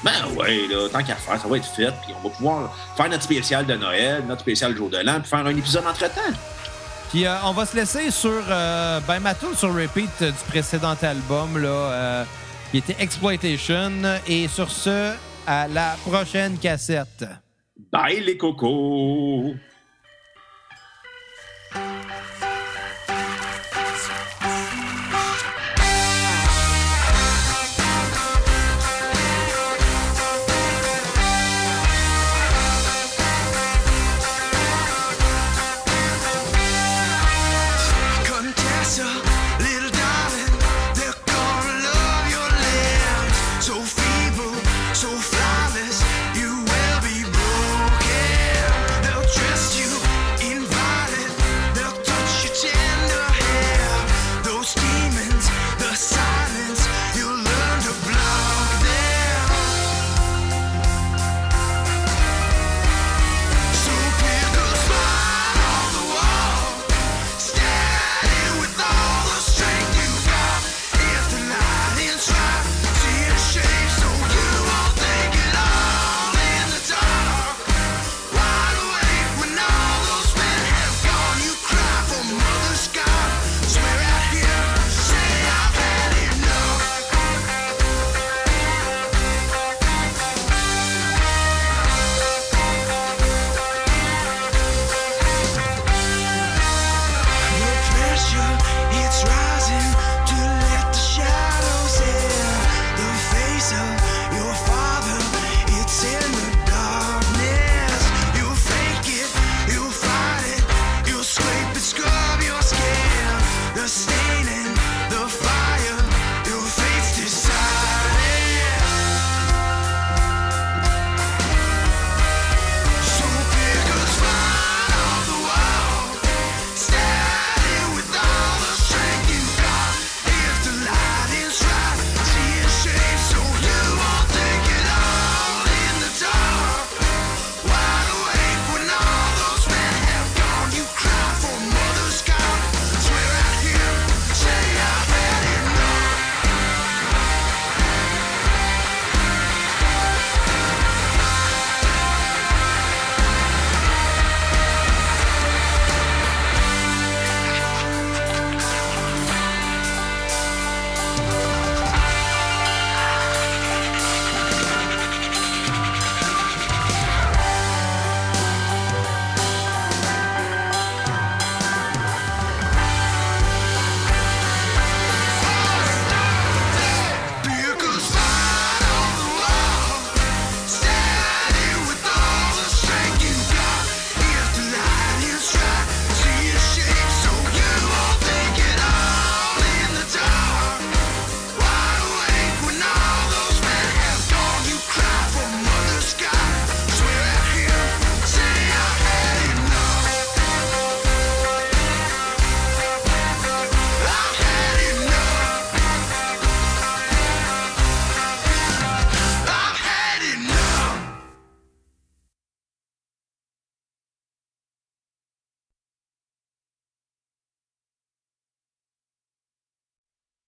[0.03, 1.91] Ben ouais, là, tant qu'à faire, ça va être fait.
[2.03, 5.30] Puis on va pouvoir faire notre spécial de Noël, notre spécial jour de l'an, puis
[5.30, 6.22] faire un épisode entre-temps.
[7.09, 10.97] Puis euh, on va se laisser sur euh, ben, ma tune sur repeat du précédent
[11.01, 12.24] album, là, euh,
[12.72, 13.91] qui était Exploitation.
[14.28, 15.13] Et sur ce,
[15.47, 17.26] à la prochaine cassette.
[17.78, 19.56] Bye les cocos!